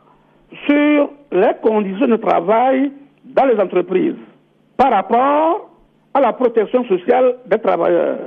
[0.67, 2.91] sur les conditions de travail
[3.25, 4.15] dans les entreprises
[4.77, 5.69] par rapport
[6.13, 8.19] à la protection sociale des travailleurs,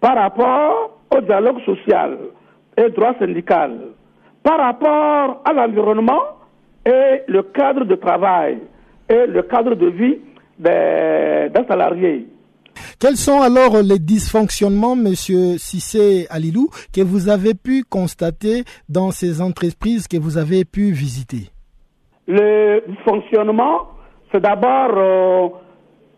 [0.00, 2.16] par rapport au dialogue social
[2.76, 3.72] et droit syndical,
[4.42, 6.22] par rapport à l'environnement
[6.86, 8.58] et le cadre de travail
[9.08, 10.18] et le cadre de vie
[10.58, 12.26] des, des salariés.
[12.98, 19.42] Quels sont alors les dysfonctionnements, Monsieur Sissé Alilou, que vous avez pu constater dans ces
[19.42, 21.50] entreprises que vous avez pu visiter?
[22.26, 23.88] Le dysfonctionnement,
[24.30, 25.48] c'est d'abord euh,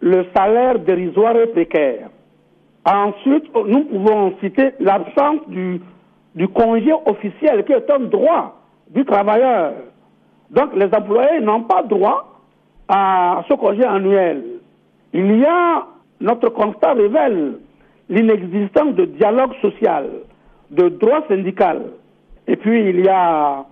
[0.03, 2.11] le salaire dérisoire et précaire.
[2.85, 5.81] Ensuite, nous pouvons citer l'absence du,
[6.49, 9.75] congé officiel qui est un droit du travailleur.
[10.51, 12.41] Donc les employés n'ont pas droit
[12.89, 14.43] à ce congé annuel.
[15.13, 15.87] Il y a,
[16.21, 17.59] notre constat révèle
[18.09, 20.07] l'inexistence de dialogue social,
[20.71, 21.93] de droit syndical.
[22.49, 23.65] Et puis il y a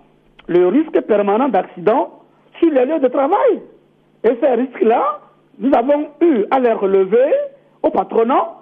[0.47, 2.21] le risque permanent d'accident
[2.59, 3.61] sur les lieux de travail.
[4.23, 5.19] Et ces risques-là,
[5.59, 7.31] nous avons eu à les relever
[7.83, 8.53] au patronat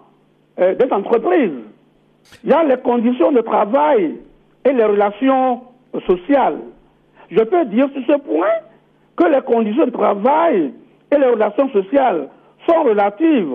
[0.59, 1.51] euh, des entreprises.
[2.43, 4.15] Il y a les conditions de travail
[4.65, 5.61] et les relations
[6.05, 6.59] sociales.
[7.31, 8.47] Je peux dire sur ce point
[9.15, 10.73] que les conditions de travail
[11.11, 12.27] et les relations sociales
[12.67, 13.53] sont relatives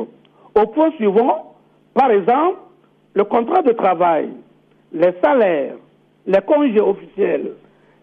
[0.55, 1.55] aux points suivants.
[1.95, 2.59] Par exemple,
[3.15, 4.31] le contrat de travail,
[4.93, 5.75] les salaires,
[6.27, 7.53] les congés officiels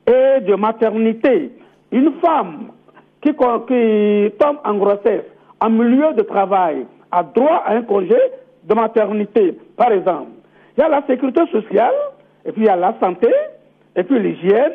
[0.07, 1.51] et de maternité.
[1.91, 2.69] Une femme
[3.21, 3.31] qui,
[4.39, 5.25] tombe en grossesse
[5.59, 8.17] en milieu de travail a droit à un congé
[8.63, 10.31] de maternité, par exemple.
[10.77, 11.93] Il y a la sécurité sociale,
[12.45, 13.27] et puis il y a la santé,
[13.95, 14.73] et puis l'hygiène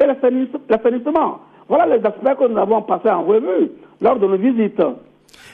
[0.00, 1.40] et l'assainissement.
[1.68, 3.70] Voilà les aspects que nous avons passés en revue
[4.00, 4.80] lors de nos visites.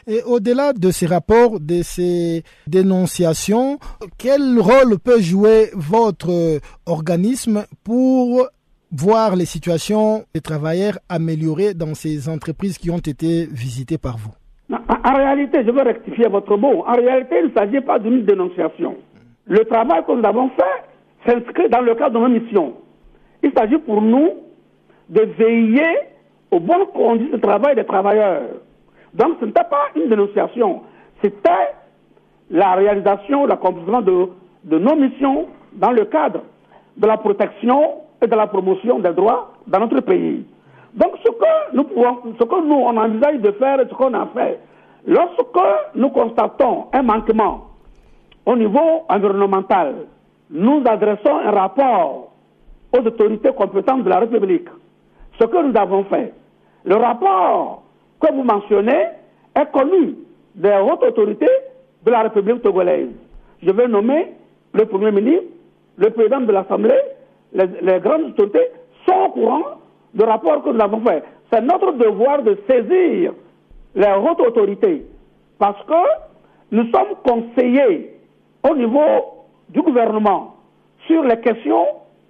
[0.06, 3.78] Et au-delà de ces rapports, de ces dénonciations,
[4.18, 8.46] quel rôle peut jouer votre organisme pour
[8.94, 14.30] voir les situations des travailleurs améliorées dans ces entreprises qui ont été visitées par vous
[14.70, 16.84] En réalité, je veux rectifier votre mot.
[16.86, 18.96] En réalité, il ne s'agit pas d'une dénonciation.
[19.46, 22.74] Le travail que nous avons fait s'inscrit dans le cadre de nos missions.
[23.42, 24.30] Il s'agit pour nous
[25.08, 25.98] de veiller
[26.50, 28.42] aux bonnes conditions de travail des travailleurs.
[29.12, 30.82] Donc ce n'était pas une dénonciation,
[31.22, 31.50] c'était
[32.50, 34.28] la réalisation, l'accomplissement de,
[34.64, 36.42] de nos missions dans le cadre
[36.96, 40.44] de la protection de la promotion des droits dans notre pays.
[40.94, 44.60] Donc ce que nous pouvons, ce que nous envisage de faire ce qu'on a fait,
[45.06, 45.42] lorsque
[45.94, 47.66] nous constatons un manquement
[48.46, 49.94] au niveau environnemental,
[50.50, 52.32] nous adressons un rapport
[52.92, 54.68] aux autorités compétentes de la République.
[55.40, 56.32] Ce que nous avons fait,
[56.84, 57.82] le rapport
[58.20, 59.06] que vous mentionnez
[59.56, 60.14] est connu
[60.54, 61.48] des hautes autorités
[62.04, 63.08] de la République togolaise.
[63.62, 64.32] Je vais nommer
[64.72, 65.46] le Premier ministre,
[65.96, 67.00] le président de l'Assemblée,
[67.54, 68.66] les, grandes autorités
[69.06, 69.62] sont au courant
[70.12, 71.22] du rapport que nous avons fait.
[71.52, 73.32] C'est notre devoir de saisir
[73.94, 75.06] les hautes autorités
[75.58, 75.94] parce que
[76.72, 78.16] nous sommes conseillés
[78.68, 80.56] au niveau du gouvernement
[81.06, 81.86] sur les questions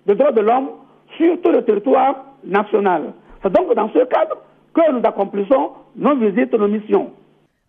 [0.07, 0.69] des droits de l'homme
[1.17, 3.13] sur tout le territoire national.
[3.43, 4.37] C'est donc dans ce cadre
[4.75, 7.11] que nous accomplissons nos visites, nos missions.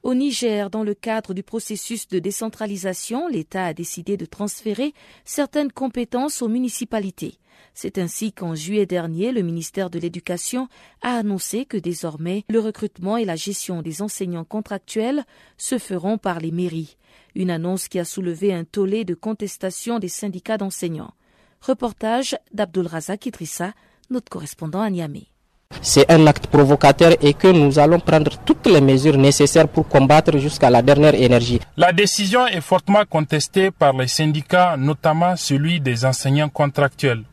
[0.05, 4.93] Au Niger, dans le cadre du processus de décentralisation, l'État a décidé de transférer
[5.23, 7.39] certaines compétences aux municipalités.
[7.73, 10.67] C'est ainsi qu'en juillet dernier, le ministère de l'Éducation
[11.01, 15.25] a annoncé que désormais, le recrutement et la gestion des enseignants contractuels
[15.57, 16.97] se feront par les mairies.
[17.33, 21.15] Une annonce qui a soulevé un tollé de contestation des syndicats d'enseignants.
[21.61, 23.73] Reportage d'Abdul Razak Idrissa,
[24.11, 25.29] notre correspondant à Niamey.
[25.81, 30.37] C'est un acte provocateur et que nous allons prendre toutes les mesures nécessaires pour combattre
[30.37, 31.59] jusqu'à la dernière énergie.
[31.77, 37.23] La décision est fortement contestée par les syndicats, notamment celui des enseignants contractuels.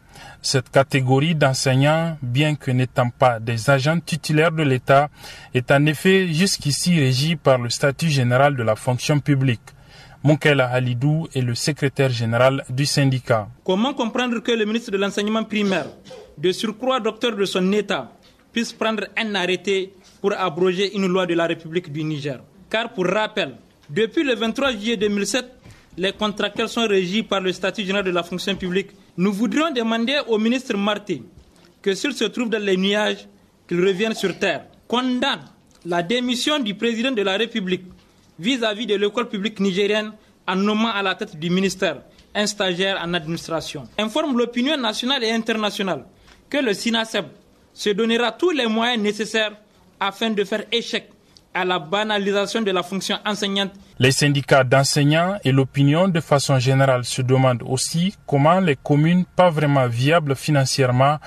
[0.40, 5.08] Cette catégorie d'enseignants, bien que n'étant pas des agents titulaires de l'État,
[5.54, 9.62] est en effet jusqu'ici régie par le statut général de la fonction publique.
[10.24, 13.48] Moukela Halidou est le secrétaire général du syndicat.
[13.64, 15.86] Comment comprendre que le ministre de l'enseignement primaire,
[16.38, 18.12] de surcroît docteur de son État,
[18.52, 22.40] puisse prendre un arrêté pour abroger une loi de la République du Niger
[22.70, 23.56] Car pour rappel,
[23.90, 25.44] depuis le 23 juillet 2007,
[25.98, 28.90] les contractuels sont régis par le statut général de la fonction publique.
[29.16, 31.22] Nous voudrions demander au ministre Marty
[31.82, 33.28] que s'il se trouve dans les nuages,
[33.68, 35.42] qu'il revienne sur terre, condamne
[35.84, 37.84] la démission du président de la République
[38.38, 40.12] vis-à-vis de l'école publique nigérienne
[40.46, 42.02] en nommant à la tête du ministère
[42.34, 43.84] un stagiaire en administration.
[43.98, 46.06] Informe l'opinion nationale et internationale
[46.48, 47.26] que le SINASEB
[47.74, 49.52] se donnera tous les moyens nécessaires
[50.00, 51.08] afin de faire échec
[51.54, 53.72] à la banalisation de la fonction enseignante.
[53.98, 59.50] Les syndicats d'enseignants et l'opinion de façon générale se demandent aussi comment les communes pas
[59.50, 61.18] vraiment viables financièrement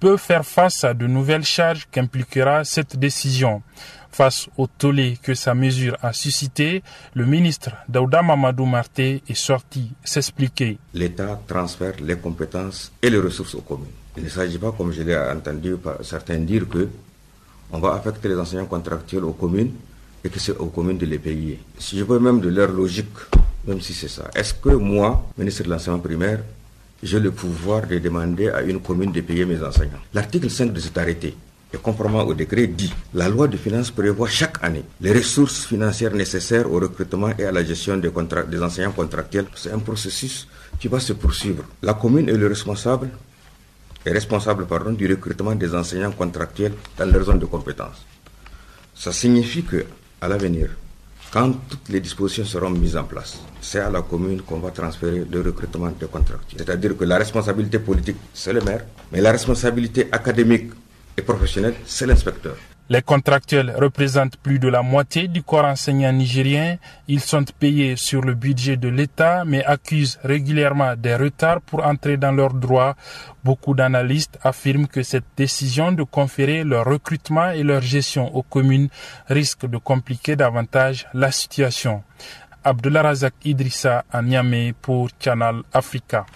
[0.00, 3.62] peuvent faire face à de nouvelles charges qu'impliquera cette décision.
[4.10, 6.82] Face au tollé que sa mesure a suscité,
[7.14, 10.78] le ministre Daouda Mamadou Marté est sorti s'expliquer.
[10.92, 14.01] L'État transfère les compétences et les ressources aux communes.
[14.16, 16.88] Il ne s'agit pas, comme je l'ai entendu par certains dire, que
[17.72, 19.72] on va affecter les enseignants contractuels aux communes
[20.22, 21.58] et que c'est aux communes de les payer.
[21.78, 23.16] Si je veux même de leur logique,
[23.66, 26.40] même si c'est ça, est-ce que moi, ministre de l'enseignement primaire,
[27.02, 30.00] j'ai le pouvoir de demander à une commune de payer mes enseignants?
[30.12, 31.34] L'article 5 de cet arrêté
[31.72, 36.14] et conformément au décret dit, la loi de finances prévoit chaque année les ressources financières
[36.14, 38.10] nécessaires au recrutement et à la gestion des,
[38.50, 39.46] des enseignants contractuels.
[39.54, 40.46] C'est un processus
[40.78, 41.64] qui va se poursuivre.
[41.82, 43.08] La commune est le responsable,
[44.04, 48.04] est responsable pardon, du recrutement des enseignants contractuels dans leur zone de compétences.
[48.94, 49.84] Ça signifie que,
[50.20, 50.70] à l'avenir,
[51.32, 55.24] quand toutes les dispositions seront mises en place, c'est à la commune qu'on va transférer
[55.30, 56.58] le recrutement des contractuels.
[56.58, 60.70] C'est-à-dire que la responsabilité politique, c'est le maire, mais la responsabilité académique
[61.16, 62.56] et professionnel, c'est l'inspecteur.
[62.92, 66.76] Les contractuels représentent plus de la moitié du corps enseignant nigérien.
[67.08, 72.18] Ils sont payés sur le budget de l'État, mais accusent régulièrement des retards pour entrer
[72.18, 72.94] dans leurs droits.
[73.44, 78.90] Beaucoup d'analystes affirment que cette décision de conférer leur recrutement et leur gestion aux communes
[79.26, 82.02] risque de compliquer davantage la situation.
[82.62, 86.26] Abdullah Razak Idrissa à Niamey pour Channel Africa.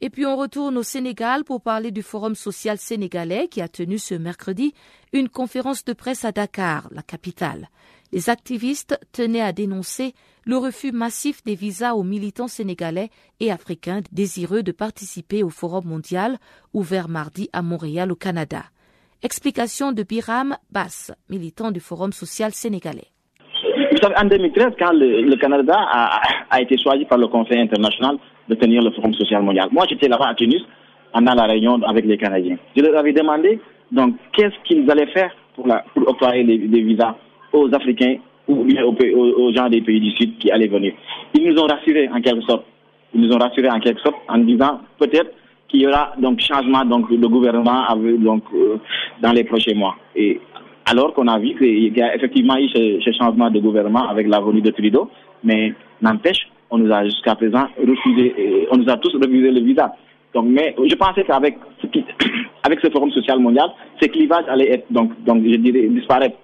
[0.00, 3.98] Et puis on retourne au Sénégal pour parler du Forum social sénégalais qui a tenu
[3.98, 4.72] ce mercredi
[5.12, 7.68] une conférence de presse à Dakar, la capitale.
[8.12, 14.00] Les activistes tenaient à dénoncer le refus massif des visas aux militants sénégalais et africains
[14.12, 16.38] désireux de participer au Forum mondial
[16.72, 18.62] ouvert mardi à Montréal au Canada.
[19.22, 23.08] Explication de Biram Bass, militant du Forum social sénégalais.
[24.16, 25.74] En 2013, quand le, Canada
[26.50, 28.16] a, été choisi par le Conseil international
[28.48, 30.62] de tenir le Forum social mondial, moi j'étais là-bas à Tunis,
[31.12, 32.56] pendant la réunion avec les Canadiens.
[32.76, 37.16] Je leur avais demandé donc qu'est-ce qu'ils allaient faire pour, la, pour octroyer des visas
[37.52, 38.16] aux Africains
[38.48, 40.94] ou aux, gens des pays du Sud qui allaient venir.
[41.34, 42.64] Ils nous ont rassurés en quelque sorte.
[43.14, 45.32] Ils nous ont rassurés en quelque sorte en disant peut-être
[45.68, 47.84] qu'il y aura donc changement donc de gouvernement
[48.18, 48.78] donc euh,
[49.20, 49.96] dans les prochains mois.
[50.16, 50.40] Et
[50.86, 54.40] alors qu'on a vu qu'il y a effectivement eu ce, changement de gouvernement avec la
[54.40, 55.10] venue de Trudeau,
[55.44, 59.92] mais n'empêche, on nous a jusqu'à présent refusé, on nous a tous refusé le visa.
[60.34, 61.58] Donc, mais je pensais qu'avec
[62.62, 66.36] avec ce forum social mondial, ce clivage allait être, donc, donc je dirais, disparaître.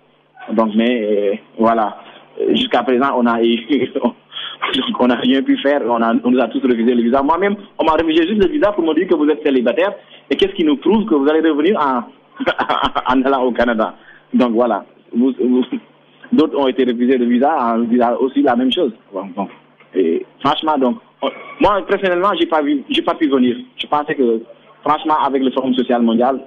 [0.52, 1.98] Donc, mais euh, voilà,
[2.50, 3.38] jusqu'à présent, on a
[4.98, 7.22] on n'a rien pu faire, on, a, on, nous a tous refusé le visa.
[7.22, 9.92] Moi-même, on m'a refusé juste le visa pour me dire que vous êtes célibataire.
[10.30, 12.04] Et qu'est-ce qui nous prouve que vous allez revenir en,
[13.14, 13.94] en allant au Canada?
[14.32, 14.84] Donc voilà,
[16.32, 18.92] d'autres ont été refusés de visa en disant aussi la même chose.
[19.94, 20.98] Et franchement, donc,
[21.60, 22.60] moi personnellement, j'ai pas
[23.04, 23.56] pas pu venir.
[23.76, 24.42] Je pensais que,
[24.84, 26.40] franchement, avec le Forum social mondial,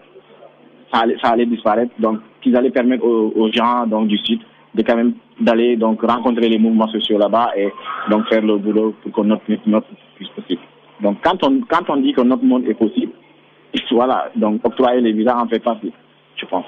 [0.91, 1.91] ça allait, ça allait disparaître.
[1.99, 4.39] Donc, qu'ils allaient permettre aux, gens donc du Sud
[4.75, 7.71] de quand même d'aller donc rencontrer les mouvements sociaux là-bas et
[8.09, 10.61] donc faire le boulot pour que notre, notre puisse possible.
[11.01, 13.11] Donc, quand on quand on dit que notre monde est possible,
[13.91, 15.93] voilà, donc octroyer les visas en fait partie,
[16.35, 16.65] je pense.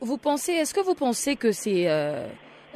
[0.00, 2.28] Vous pensez, est-ce que vous pensez que c'est euh,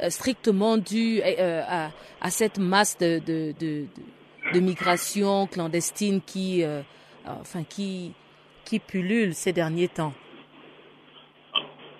[0.09, 1.89] strictement dû euh, à,
[2.21, 3.53] à, cette masse de, de,
[4.53, 6.63] de, migration clandestine qui,
[7.25, 8.11] enfin, qui,
[8.65, 10.13] qui pullule ces derniers temps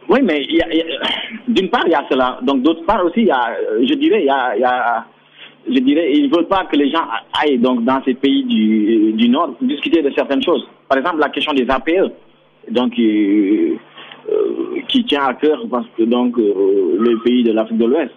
[0.10, 0.46] Oui, mais
[1.48, 2.40] d'une part, il y a cela.
[2.44, 4.30] Donc, d'autre part aussi, y a, je dirais, il y
[4.66, 5.06] a,
[5.68, 7.06] je dirais, ils ne veulent pas que les gens
[7.40, 10.68] aillent donc dans ces pays du, du Nord discuter de certaines choses.
[10.90, 12.12] Par exemple, la question des APE.
[12.70, 13.76] Donc, euh,
[14.94, 18.12] qui tient à cœur parce que donc euh, le pays de l'Afrique de l'Ouest.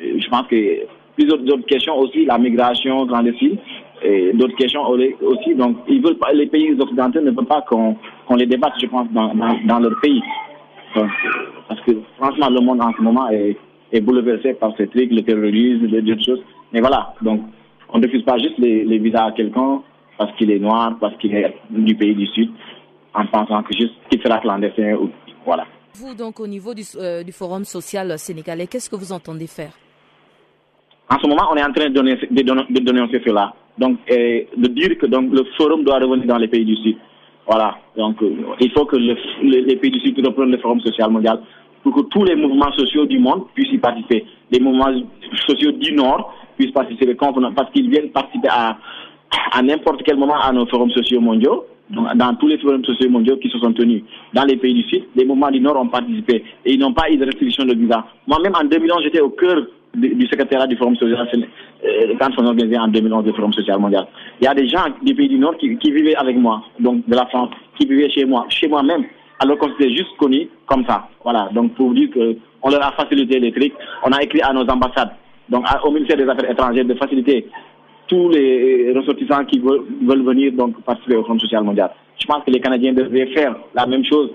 [0.00, 3.58] Je pense que plusieurs autres questions aussi, la migration clandestine,
[4.02, 5.54] et d'autres questions aussi.
[5.56, 7.96] Donc, ils veulent pas, les pays occidentaux ne veulent pas qu'on
[8.36, 10.22] les débatte, je pense, dans, dans, leur pays.
[10.94, 15.88] parce que franchement, le monde en ce moment est, bouleversé par ces trucs, le terrorisme,
[15.88, 16.42] d'autres choses.
[16.72, 17.40] Mais voilà, donc
[17.92, 19.82] on ne refuse pas juste les, les visas à quelqu'un
[20.16, 22.50] parce qu'il est noir, parce qu'il est du pays du Sud,
[23.14, 24.94] en pensant que juste qu'il sera clandestin.
[24.94, 25.10] Ou,
[25.44, 25.66] voilà.
[25.94, 29.72] Vous, donc, au niveau du, euh, du Forum social sénégalais, qu'est-ce que vous entendez faire?
[31.08, 33.52] En ce moment, on est en train de donner, de dénoncer cela.
[33.76, 36.96] Donc, de dire que donc, le Forum doit revenir dans les pays du Sud.
[37.46, 37.76] Voilà.
[37.96, 38.30] Donc, euh,
[38.60, 41.40] il faut que les pays du Sud reprennent le Forum social mondial
[41.82, 44.24] pour que tous les mouvements sociaux du monde puissent y participer.
[44.50, 44.92] Les mouvements
[45.46, 48.78] sociaux du Nord puissent participer parce qu'ils viennent participer à,
[49.52, 51.64] à n'importe quel moment à nos forums sociaux mondiaux.
[51.90, 55.04] Dans tous les forums sociaux mondiaux qui se sont tenus dans les pays du Sud,
[55.16, 58.04] les mouvements du Nord ont participé et ils n'ont pas eu de restriction de visa.
[58.26, 61.28] Moi-même, en 2011, j'étais au cœur du secrétariat du Forum social
[61.84, 64.06] euh, quand on organisé en 2011 le Forum social mondial.
[64.40, 67.14] Il y a des gens du pays du Nord qui, vivaient avec moi, donc de
[67.14, 69.04] la France, qui vivaient chez moi, chez moi-même,
[69.40, 71.08] alors qu'on s'était juste connus comme ça.
[71.24, 73.72] Voilà, donc pour dire qu'on leur a facilité les trucs,
[74.04, 75.10] on a écrit à nos ambassades,
[75.48, 77.46] donc au ministère des Affaires étrangères, de faciliter
[78.10, 81.90] tous les ressortissants qui veulent, venir donc participer au Forum social mondial.
[82.20, 84.30] Je pense que les Canadiens devraient faire la même chose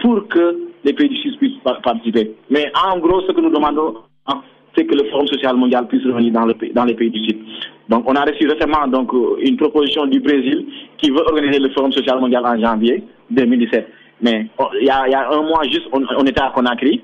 [0.00, 2.36] pour que les pays du Sud puissent participer.
[2.48, 3.96] Mais en gros, ce que nous demandons,
[4.28, 4.40] hein,
[4.76, 7.38] c'est que le Forum social mondial puisse revenir dans, le, dans les pays du Sud.
[7.88, 9.10] Donc, on a reçu récemment donc,
[9.40, 10.66] une proposition du Brésil
[10.98, 13.88] qui veut organiser le Forum social mondial en janvier 2017.
[14.20, 17.02] Mais oh, il y, a, un mois juste, on, était à Conakry.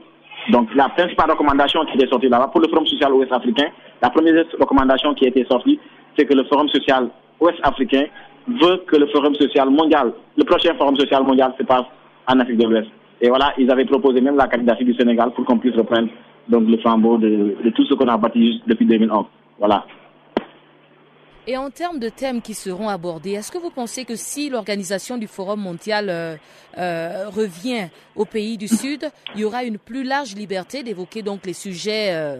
[0.50, 3.68] Donc la principale recommandation qui est sortie là-bas pour le Forum social ouest-africain,
[4.00, 5.80] la première recommandation qui été sortie,
[6.16, 7.08] c'est que le Forum social
[7.40, 8.04] ouest-africain
[8.48, 11.84] veut que le Forum social mondial, le prochain Forum social mondial se passe
[12.28, 12.88] en Afrique de l'Ouest.
[13.20, 16.08] Et voilà, ils avaient proposé même la candidature du Sénégal pour qu'on puisse reprendre
[16.48, 19.24] donc, le flambeau de, de tout ce qu'on a bâti depuis 2011.
[19.58, 19.84] Voilà.
[21.46, 25.18] Et en termes de thèmes qui seront abordés, est-ce que vous pensez que si l'organisation
[25.18, 26.36] du Forum mondial euh,
[26.78, 31.44] euh, revient au pays du Sud, il y aura une plus large liberté d'évoquer donc
[31.44, 32.38] les sujets euh,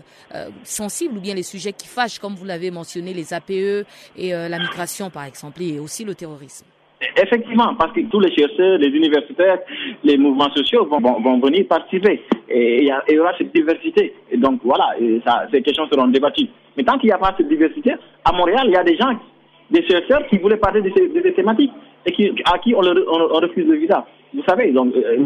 [0.65, 3.87] sensibles ou bien les sujets qui fâchent, comme vous l'avez mentionné, les APE
[4.17, 6.65] et la migration par exemple, et aussi le terrorisme?
[7.21, 9.59] Effectivement, parce que tous les chercheurs, les universitaires,
[10.03, 12.23] les mouvements sociaux vont, vont, venir participer.
[12.49, 14.15] Et il y, aura cette diversité.
[14.31, 14.95] Et donc voilà,
[15.53, 16.49] ces questions seront débattues.
[16.77, 17.95] Mais tant qu'il n'y a pas cette diversité,
[18.25, 19.19] à Montréal, il y a des gens,
[19.71, 21.73] des chercheurs qui voulaient parler de ces, thématiques
[22.07, 24.07] et qui, à qui on, refuse le visa.
[24.33, 25.25] Vous savez, donc euh,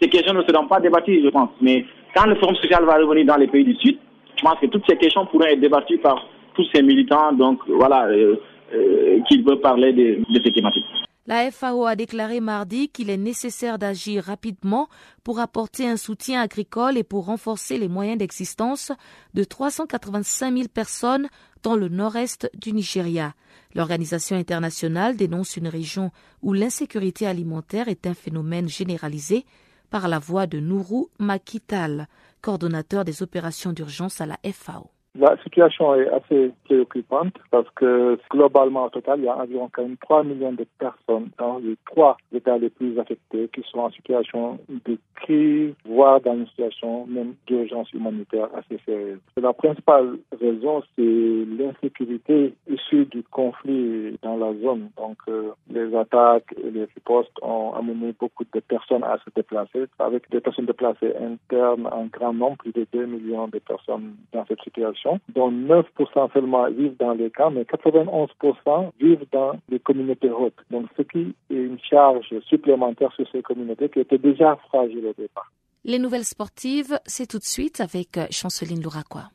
[0.00, 1.50] ces questions ne seront pas débattues, je pense.
[1.60, 1.84] Mais
[2.14, 3.98] quand le Forum social va revenir dans les pays du Sud,
[4.36, 7.32] je pense que toutes ces questions pourront être débattues par tous ces militants.
[7.32, 8.06] Donc voilà.
[8.08, 8.36] Euh,
[8.74, 10.84] euh, qu'il veut parler de, ces thématiques.
[11.26, 14.88] La FAO a déclaré mardi qu'il est nécessaire d'agir rapidement
[15.22, 18.92] pour apporter un soutien agricole et pour renforcer les moyens d'existence
[19.32, 21.28] de 385 000 personnes
[21.62, 23.32] dans le nord-est du Nigeria.
[23.74, 26.10] L'organisation internationale dénonce une région
[26.42, 29.46] où l'insécurité alimentaire est un phénomène généralisé
[29.88, 32.08] par la voix de Nourou Makital,
[32.42, 34.90] coordonnateur des opérations d'urgence à la FAO.
[35.16, 40.24] La situation est assez préoccupante parce que globalement, au total, il y a environ 3
[40.24, 44.98] millions de personnes dans les trois États les plus affectés qui sont en situation de
[45.14, 49.20] crise, voire dans une situation même d'urgence humanitaire assez sérieuse.
[49.36, 54.90] La principale raison, c'est l'insécurité issue du conflit dans la zone.
[54.96, 59.84] Donc, euh, les attaques et les ripostes ont amené beaucoup de personnes à se déplacer,
[60.00, 64.44] avec des personnes déplacées internes en grand nombre, plus de 2 millions de personnes dans
[64.46, 65.03] cette situation
[65.34, 70.58] dont 9% seulement vivent dans les camps, mais 91% vivent dans les communautés hautes.
[70.70, 75.12] Donc, ce qui est une charge supplémentaire sur ces communautés qui étaient déjà fragiles au
[75.12, 75.50] départ.
[75.84, 79.28] Les nouvelles sportives, c'est tout de suite avec euh, Chanceline Louraquois.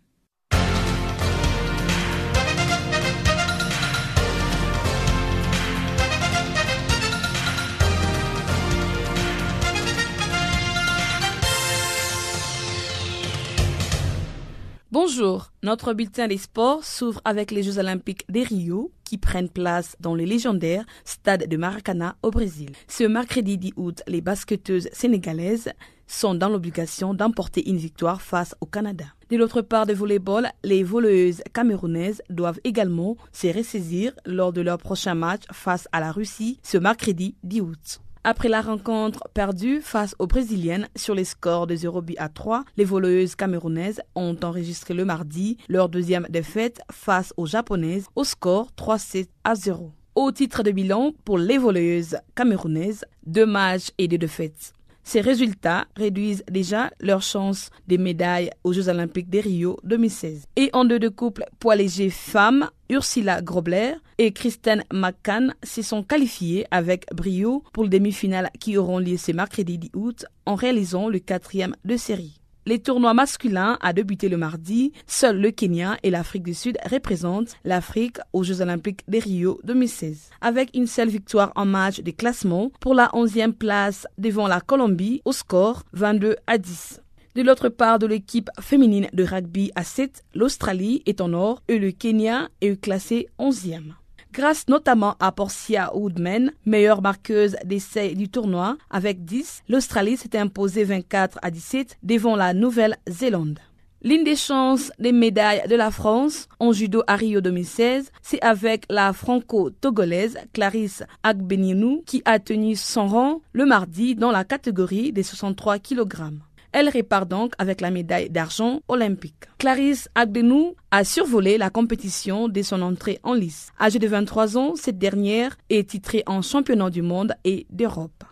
[14.92, 19.96] Bonjour, notre bulletin des sports s'ouvre avec les Jeux olympiques des Rio qui prennent place
[20.00, 22.72] dans le légendaire stade de Maracana au Brésil.
[22.88, 25.70] Ce mercredi 10 août, les basketteuses sénégalaises
[26.08, 29.06] sont dans l'obligation d'emporter une victoire face au Canada.
[29.30, 34.80] De l'autre part de volleyball, les voleuses camerounaises doivent également se ressaisir lors de leur
[34.80, 38.02] prochain match face à la Russie ce mercredi 10 août.
[38.26, 42.84] Après la rencontre perdue face aux Brésiliennes sur les scores de 0 à 3, les
[42.84, 49.28] voleuses camerounaises ont enregistré le mardi leur deuxième défaite face aux Japonaises au score 3-7
[49.46, 49.94] à 0.
[50.16, 54.74] Au titre de bilan pour les voleuses camerounaises, deux matchs et deux défaites.
[55.04, 60.46] Ces résultats réduisent déjà leurs chances des médailles aux Jeux Olympiques de Rio 2016.
[60.58, 66.04] Et en deux de couple poids léger femmes, Ursula Grobler et Kristen McCann se sont
[66.04, 71.08] qualifiés avec brio pour les demi-finales qui auront lieu ce mercredi 10 août en réalisant
[71.08, 72.36] le quatrième de série.
[72.66, 74.92] Les tournois masculins a débuté le mardi.
[75.08, 80.30] Seul le Kenya et l'Afrique du Sud représentent l'Afrique aux Jeux Olympiques de Rio 2016.
[80.42, 85.22] Avec une seule victoire en match de classement pour la 11e place devant la Colombie
[85.24, 87.02] au score 22 à 10.
[87.36, 91.80] De l'autre part de l'équipe féminine de rugby à 7, l'Australie est en or et
[91.80, 93.94] le Kenya est classé 11e
[94.34, 99.64] grâce notamment à Portia Woodman, meilleure marqueuse d'essai du tournoi avec 10.
[99.70, 103.60] L'Australie s'est imposée 24 à 17 devant la Nouvelle-Zélande.
[104.02, 108.86] L'une des chances des médailles de la France en judo à Rio 2016, c'est avec
[108.90, 115.24] la franco-togolaise Clarisse Agbenienou qui a tenu son rang le mardi dans la catégorie des
[115.24, 116.32] 63 kg.
[116.72, 119.46] Elle répart donc avec la médaille d'argent olympique.
[119.58, 123.72] Clarisse Agdenou a survolé la compétition dès son entrée en lice.
[123.80, 128.24] Âgée de 23 ans, cette dernière est titrée en championnat du monde et d'Europe.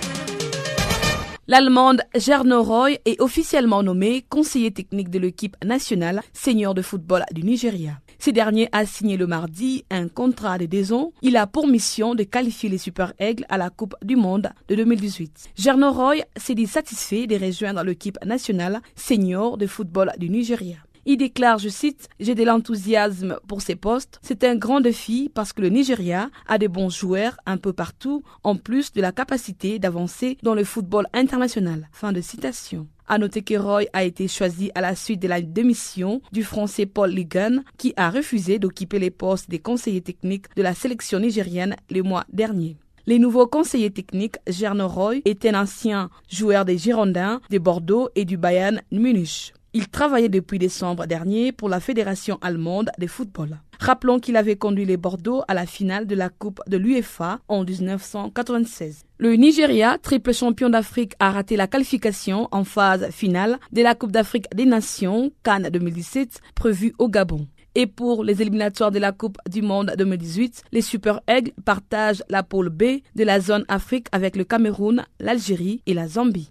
[1.50, 7.44] L'Allemande Gerno Roy est officiellement nommée conseiller technique de l'équipe nationale senior de football du
[7.44, 7.94] Nigeria.
[8.20, 11.12] Ce dernier a signé le mardi un contrat de deux ans.
[11.22, 14.76] Il a pour mission de qualifier les Super Aigles à la Coupe du Monde de
[14.76, 15.50] 2018.
[15.56, 20.78] Gerno Roy s'est dit satisfait de rejoindre l'équipe nationale senior de football du Nigeria.
[21.10, 24.20] Il déclare, je cite, J'ai de l'enthousiasme pour ces postes.
[24.22, 28.24] C'est un grand défi parce que le Nigeria a de bons joueurs un peu partout,
[28.44, 31.88] en plus de la capacité d'avancer dans le football international.
[31.94, 32.88] Fin de citation.
[33.10, 36.86] À noter que Roy a été choisi à la suite de la démission du français
[36.86, 41.78] Paul Ligan, qui a refusé d'occuper les postes des conseillers techniques de la sélection nigérienne
[41.90, 42.76] le mois dernier.
[43.06, 48.26] Les nouveaux conseillers techniques, Gerno Roy, est un ancien joueur des Girondins, de Bordeaux et
[48.26, 49.54] du Bayern Munich.
[49.74, 53.60] Il travaillait depuis décembre dernier pour la Fédération allemande de football.
[53.80, 57.64] Rappelons qu'il avait conduit les Bordeaux à la finale de la Coupe de l'UEFA en
[57.64, 59.04] 1996.
[59.20, 64.12] Le Nigeria, triple champion d'Afrique, a raté la qualification en phase finale de la Coupe
[64.12, 67.48] d'Afrique des Nations Cannes 2017 prévue au Gabon.
[67.76, 72.42] Et pour les éliminatoires de la Coupe du Monde 2018, les Super Aigles partagent la
[72.42, 76.50] pôle B de la zone Afrique avec le Cameroun, l'Algérie et la Zambie.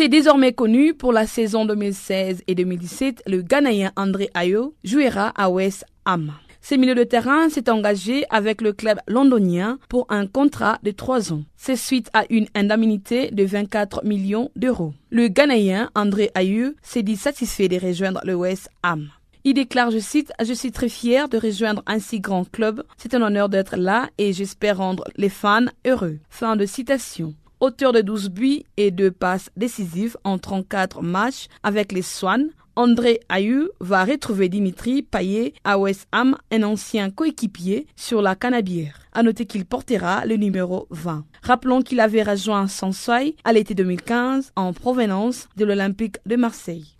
[0.00, 5.50] C'est désormais connu pour la saison 2016 et 2017, le Ghanéen André Ayo jouera à
[5.50, 6.32] West Ham.
[6.62, 11.34] Ce milieu de terrain s'est engagé avec le club londonien pour un contrat de trois
[11.34, 11.42] ans.
[11.54, 14.94] C'est suite à une indemnité de 24 millions d'euros.
[15.10, 19.10] Le Ghanéen André Ayew s'est dit satisfait de rejoindre le West Ham.
[19.44, 22.84] Il déclare, je cite, Je suis très fier de rejoindre un si grand club.
[22.96, 26.18] C'est un honneur d'être là et j'espère rendre les fans heureux.
[26.30, 27.34] Fin de citation.
[27.60, 33.20] Auteur de 12 buts et de passes décisives en 34 matchs avec les Swans, André
[33.28, 39.00] Ayew va retrouver Dimitri Payet à West Ham, un ancien coéquipier sur la canabière.
[39.12, 41.26] À noter qu'il portera le numéro 20.
[41.42, 46.96] Rappelons qu'il avait rejoint Sansoy à l'été 2015 en provenance de l'Olympique de Marseille.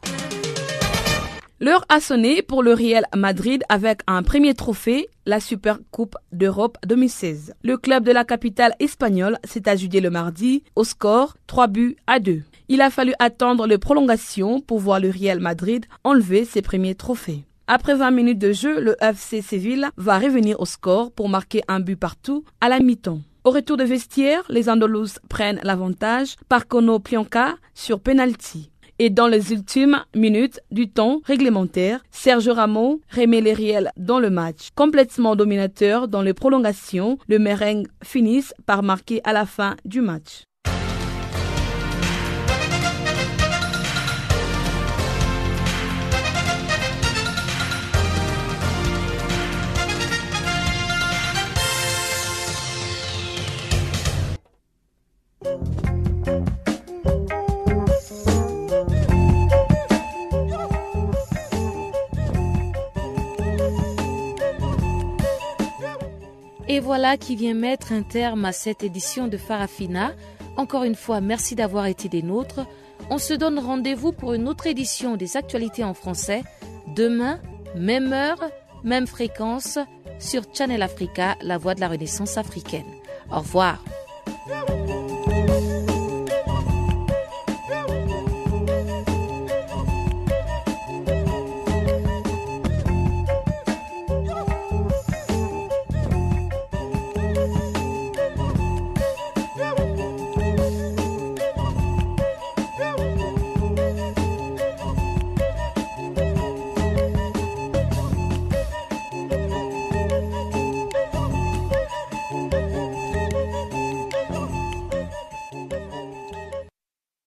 [1.62, 6.78] L'heure a sonné pour le Real Madrid avec un premier trophée, la Super Coupe d'Europe
[6.86, 7.52] 2016.
[7.62, 12.18] Le club de la capitale espagnole s'est ajouté le mardi au score 3 buts à
[12.18, 12.40] 2.
[12.68, 17.44] Il a fallu attendre les prolongations pour voir le Real Madrid enlever ses premiers trophées.
[17.66, 21.80] Après 20 minutes de jeu, le FC Séville va revenir au score pour marquer un
[21.80, 23.20] but partout à la mi-temps.
[23.44, 28.70] Au retour de vestiaire, les Andalous prennent l'avantage par Kono Plionka sur penalty.
[29.02, 34.28] Et dans les ultimes minutes du temps réglementaire, Sergio Ramos remet les réels dans le
[34.28, 34.68] match.
[34.74, 40.44] Complètement dominateur dans les prolongations, le merengue finissent par marquer à la fin du match.
[66.72, 70.12] Et voilà qui vient mettre un terme à cette édition de Farafina.
[70.56, 72.60] Encore une fois, merci d'avoir été des nôtres.
[73.10, 76.44] On se donne rendez-vous pour une autre édition des actualités en français
[76.94, 77.40] demain,
[77.74, 78.38] même heure,
[78.84, 79.80] même fréquence
[80.20, 82.86] sur Channel Africa, la voix de la Renaissance africaine.
[83.32, 83.82] Au revoir.